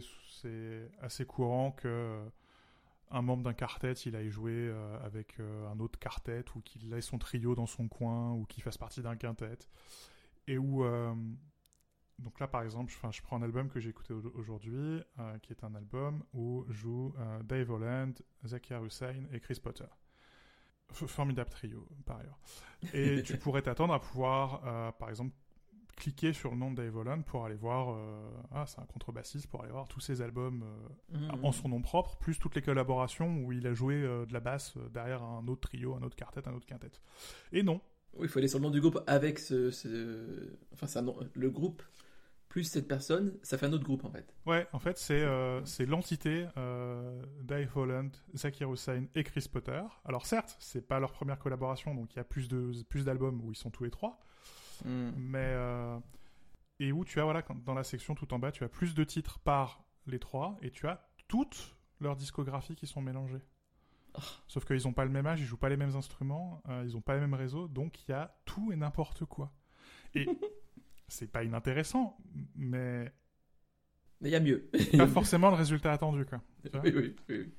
assez 1.02 1.26
courant 1.26 1.72
que 1.72 2.18
un 3.14 3.22
membre 3.22 3.44
d'un 3.44 3.54
quartet, 3.54 3.92
il 3.92 4.16
aille 4.16 4.28
jouer 4.28 4.52
euh, 4.52 4.98
avec 5.04 5.38
euh, 5.38 5.68
un 5.68 5.78
autre 5.78 5.98
quartet, 5.98 6.44
ou 6.54 6.60
qu'il 6.60 6.92
ait 6.92 7.00
son 7.00 7.18
trio 7.18 7.54
dans 7.54 7.66
son 7.66 7.88
coin, 7.88 8.32
ou 8.32 8.44
qu'il 8.44 8.62
fasse 8.62 8.76
partie 8.76 9.02
d'un 9.02 9.16
quintet. 9.16 9.58
Et 10.48 10.58
où, 10.58 10.84
euh, 10.84 11.14
donc 12.18 12.40
là, 12.40 12.48
par 12.48 12.62
exemple, 12.62 12.92
je, 12.92 13.10
je 13.10 13.22
prends 13.22 13.36
un 13.36 13.42
album 13.42 13.70
que 13.70 13.78
j'ai 13.78 13.90
écouté 13.90 14.12
aujourd'hui, 14.12 15.00
qui 15.42 15.52
est 15.52 15.64
un 15.64 15.74
album 15.74 16.24
où 16.32 16.66
joue 16.68 17.14
euh, 17.18 17.42
Dave 17.44 17.70
Holland, 17.70 18.14
Zakir 18.44 18.84
Hussain 18.84 19.24
et 19.32 19.40
Chris 19.40 19.60
Potter. 19.62 19.86
Formidable 20.90 21.50
trio, 21.50 21.88
par 22.04 22.18
ailleurs. 22.18 22.38
Et 22.92 23.22
tu 23.24 23.38
pourrais 23.38 23.62
t'attendre 23.62 23.94
à 23.94 24.00
pouvoir, 24.00 24.62
euh, 24.66 24.92
par 24.92 25.08
exemple, 25.08 25.34
cliquer 25.96 26.32
sur 26.32 26.50
le 26.50 26.56
nom 26.56 26.70
de 26.70 26.76
Dave 26.76 26.96
Holland 26.96 27.24
pour 27.24 27.44
aller 27.44 27.54
voir, 27.54 27.96
ah, 28.52 28.64
c'est 28.66 28.80
un 28.80 28.86
contrebassiste, 28.86 29.46
pour 29.46 29.62
aller 29.62 29.72
voir 29.72 29.88
tous 29.88 30.00
ses 30.00 30.22
albums 30.22 30.64
mmh. 31.12 31.30
en 31.42 31.52
son 31.52 31.68
nom 31.68 31.80
propre, 31.80 32.16
plus 32.16 32.38
toutes 32.38 32.54
les 32.54 32.62
collaborations 32.62 33.38
où 33.38 33.52
il 33.52 33.66
a 33.66 33.74
joué 33.74 34.02
de 34.02 34.32
la 34.32 34.40
basse 34.40 34.74
derrière 34.92 35.22
un 35.22 35.46
autre 35.48 35.68
trio, 35.68 35.94
un 35.94 36.02
autre 36.02 36.16
quartet, 36.16 36.46
un 36.48 36.54
autre 36.54 36.66
quintet. 36.66 36.90
Et 37.52 37.62
non, 37.62 37.80
oui, 38.16 38.26
il 38.26 38.28
faut 38.28 38.38
aller 38.38 38.48
sur 38.48 38.58
le 38.58 38.64
nom 38.64 38.70
du 38.70 38.80
groupe 38.80 39.02
avec 39.06 39.38
ce. 39.38 39.70
Enfin, 40.72 40.86
ça, 40.86 41.02
le 41.34 41.50
groupe 41.50 41.82
plus 42.48 42.62
cette 42.62 42.86
personne, 42.86 43.36
ça 43.42 43.58
fait 43.58 43.66
un 43.66 43.72
autre 43.72 43.82
groupe 43.82 44.04
en 44.04 44.10
fait. 44.10 44.32
Ouais, 44.46 44.68
en 44.72 44.78
fait, 44.78 44.96
c'est 44.96 45.22
euh, 45.22 45.60
l'entité 45.88 46.46
euh, 46.56 47.20
Dave 47.42 47.76
Holland, 47.76 48.10
Zakir 48.36 48.72
Hussain 48.72 49.06
et 49.16 49.24
Chris 49.24 49.48
Potter. 49.52 49.82
Alors, 50.04 50.24
certes, 50.24 50.56
c'est 50.60 50.86
pas 50.86 51.00
leur 51.00 51.10
première 51.10 51.40
collaboration, 51.40 51.96
donc 51.96 52.14
il 52.14 52.18
y 52.18 52.20
a 52.20 52.24
plus 52.24 52.48
d'albums 52.48 53.38
plus 53.38 53.48
où 53.48 53.50
ils 53.50 53.56
sont 53.56 53.70
tous 53.70 53.82
les 53.82 53.90
trois. 53.90 54.20
Hmm. 54.84 55.10
Mais. 55.16 55.38
Euh, 55.38 55.98
et 56.80 56.92
où 56.92 57.04
tu 57.04 57.20
as, 57.20 57.24
voilà, 57.24 57.44
dans 57.64 57.74
la 57.74 57.84
section 57.84 58.14
tout 58.14 58.34
en 58.34 58.38
bas, 58.38 58.50
tu 58.50 58.64
as 58.64 58.68
plus 58.68 58.94
de 58.94 59.04
titres 59.04 59.38
par 59.38 59.84
les 60.06 60.18
trois 60.18 60.58
et 60.60 60.70
tu 60.70 60.88
as 60.88 61.08
toutes 61.28 61.76
leurs 62.00 62.16
discographies 62.16 62.74
qui 62.74 62.86
sont 62.86 63.00
mélangées. 63.00 63.42
Ah. 64.14 64.20
Sauf 64.48 64.64
qu'ils 64.64 64.82
n'ont 64.84 64.92
pas 64.92 65.04
le 65.04 65.10
même 65.10 65.26
âge, 65.26 65.40
ils 65.40 65.46
jouent 65.46 65.56
pas 65.56 65.68
les 65.68 65.76
mêmes 65.76 65.94
instruments, 65.94 66.62
ils 66.84 66.92
n'ont 66.92 67.00
pas 67.00 67.14
les 67.14 67.20
mêmes 67.20 67.34
réseaux, 67.34 67.68
donc 67.68 68.02
il 68.02 68.10
y 68.10 68.14
a 68.14 68.36
tout 68.44 68.72
et 68.72 68.76
n'importe 68.76 69.24
quoi. 69.24 69.52
Et 70.14 70.26
c'est 71.08 71.30
pas 71.30 71.44
inintéressant, 71.44 72.16
mais. 72.56 73.12
Mais 74.20 74.30
il 74.30 74.32
y 74.32 74.36
a 74.36 74.40
mieux. 74.40 74.70
pas 74.96 75.06
forcément 75.08 75.50
le 75.50 75.56
résultat 75.56 75.92
attendu, 75.92 76.24
quoi. 76.24 76.40
Oui, 76.82 76.92
oui, 76.94 77.16
oui, 77.28 77.52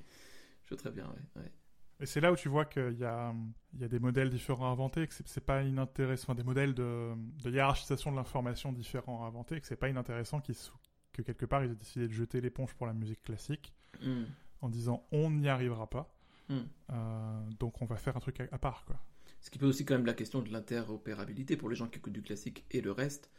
Je 0.64 0.68
vois 0.70 0.78
très 0.78 0.90
bien, 0.90 1.06
ouais. 1.36 1.52
Et 2.00 2.06
c'est 2.06 2.20
là 2.20 2.30
où 2.30 2.36
tu 2.36 2.48
vois 2.48 2.66
qu'il 2.66 2.98
y 2.98 3.04
a, 3.04 3.34
il 3.72 3.80
y 3.80 3.84
a 3.84 3.88
des 3.88 3.98
modèles 3.98 4.28
différents 4.28 4.66
à 4.66 4.68
inventer, 4.68 5.06
que 5.06 5.14
c'est 5.24 5.44
pas 5.44 5.62
inintéressant, 5.62 6.34
des 6.34 6.42
modèles 6.42 6.74
de, 6.74 7.12
de 7.42 7.50
hiérarchisation 7.50 8.10
de 8.10 8.16
l'information 8.16 8.72
différents 8.72 9.24
à 9.24 9.28
inventer, 9.28 9.60
que 9.60 9.66
c'est 9.66 9.76
pas 9.76 9.88
inintéressant 9.88 10.40
que 10.40 11.22
quelque 11.22 11.46
part 11.46 11.64
ils 11.64 11.70
aient 11.70 11.76
décidé 11.76 12.06
de 12.06 12.12
jeter 12.12 12.42
l'éponge 12.42 12.74
pour 12.74 12.86
la 12.86 12.92
musique 12.92 13.22
classique 13.22 13.72
hmm. 14.02 14.24
en 14.60 14.68
disant 14.68 15.06
on 15.10 15.30
n'y 15.30 15.48
arrivera 15.48 15.88
pas, 15.88 16.14
hmm. 16.50 16.58
euh, 16.90 17.50
donc 17.58 17.80
on 17.80 17.86
va 17.86 17.96
faire 17.96 18.16
un 18.16 18.20
truc 18.20 18.40
à 18.40 18.58
part, 18.58 18.84
quoi. 18.84 19.00
Ce 19.40 19.50
qui 19.50 19.58
pose 19.58 19.68
aussi 19.68 19.84
quand 19.84 19.94
même 19.94 20.06
la 20.06 20.14
question 20.14 20.42
de 20.42 20.50
l'interopérabilité 20.50 21.56
pour 21.56 21.68
les 21.68 21.76
gens 21.76 21.86
qui 21.86 21.98
écoutent 21.98 22.12
du 22.12 22.22
classique 22.22 22.64
et 22.72 22.80
le 22.80 22.90
reste. 22.90 23.30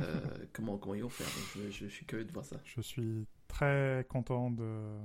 Euh, 0.00 0.18
comment, 0.54 0.78
comment 0.78 0.94
ils 0.94 1.02
vont 1.02 1.10
faire? 1.10 1.26
Je, 1.70 1.86
suis 1.86 2.06
curieux 2.06 2.24
de 2.24 2.32
voir 2.32 2.44
ça. 2.44 2.56
Je 2.64 2.80
suis 2.80 3.26
très 3.46 4.06
content 4.08 4.50
de 4.50 4.96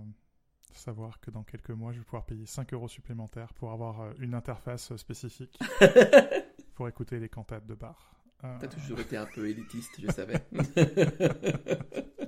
savoir 0.77 1.19
que 1.19 1.31
dans 1.31 1.43
quelques 1.43 1.71
mois, 1.71 1.91
je 1.91 1.99
vais 1.99 2.03
pouvoir 2.03 2.25
payer 2.25 2.45
5 2.45 2.73
euros 2.73 2.87
supplémentaires 2.87 3.53
pour 3.53 3.71
avoir 3.71 4.01
euh, 4.01 4.13
une 4.19 4.33
interface 4.33 4.95
spécifique 4.97 5.59
pour 6.75 6.87
écouter 6.87 7.19
les 7.19 7.29
cantates 7.29 7.65
de 7.65 7.75
bar. 7.75 8.15
Euh... 8.43 8.57
T'as 8.59 8.67
toujours 8.67 8.99
été 8.99 9.17
un 9.17 9.25
peu 9.25 9.47
élitiste, 9.49 9.99
je 9.99 10.11
savais. 10.11 10.45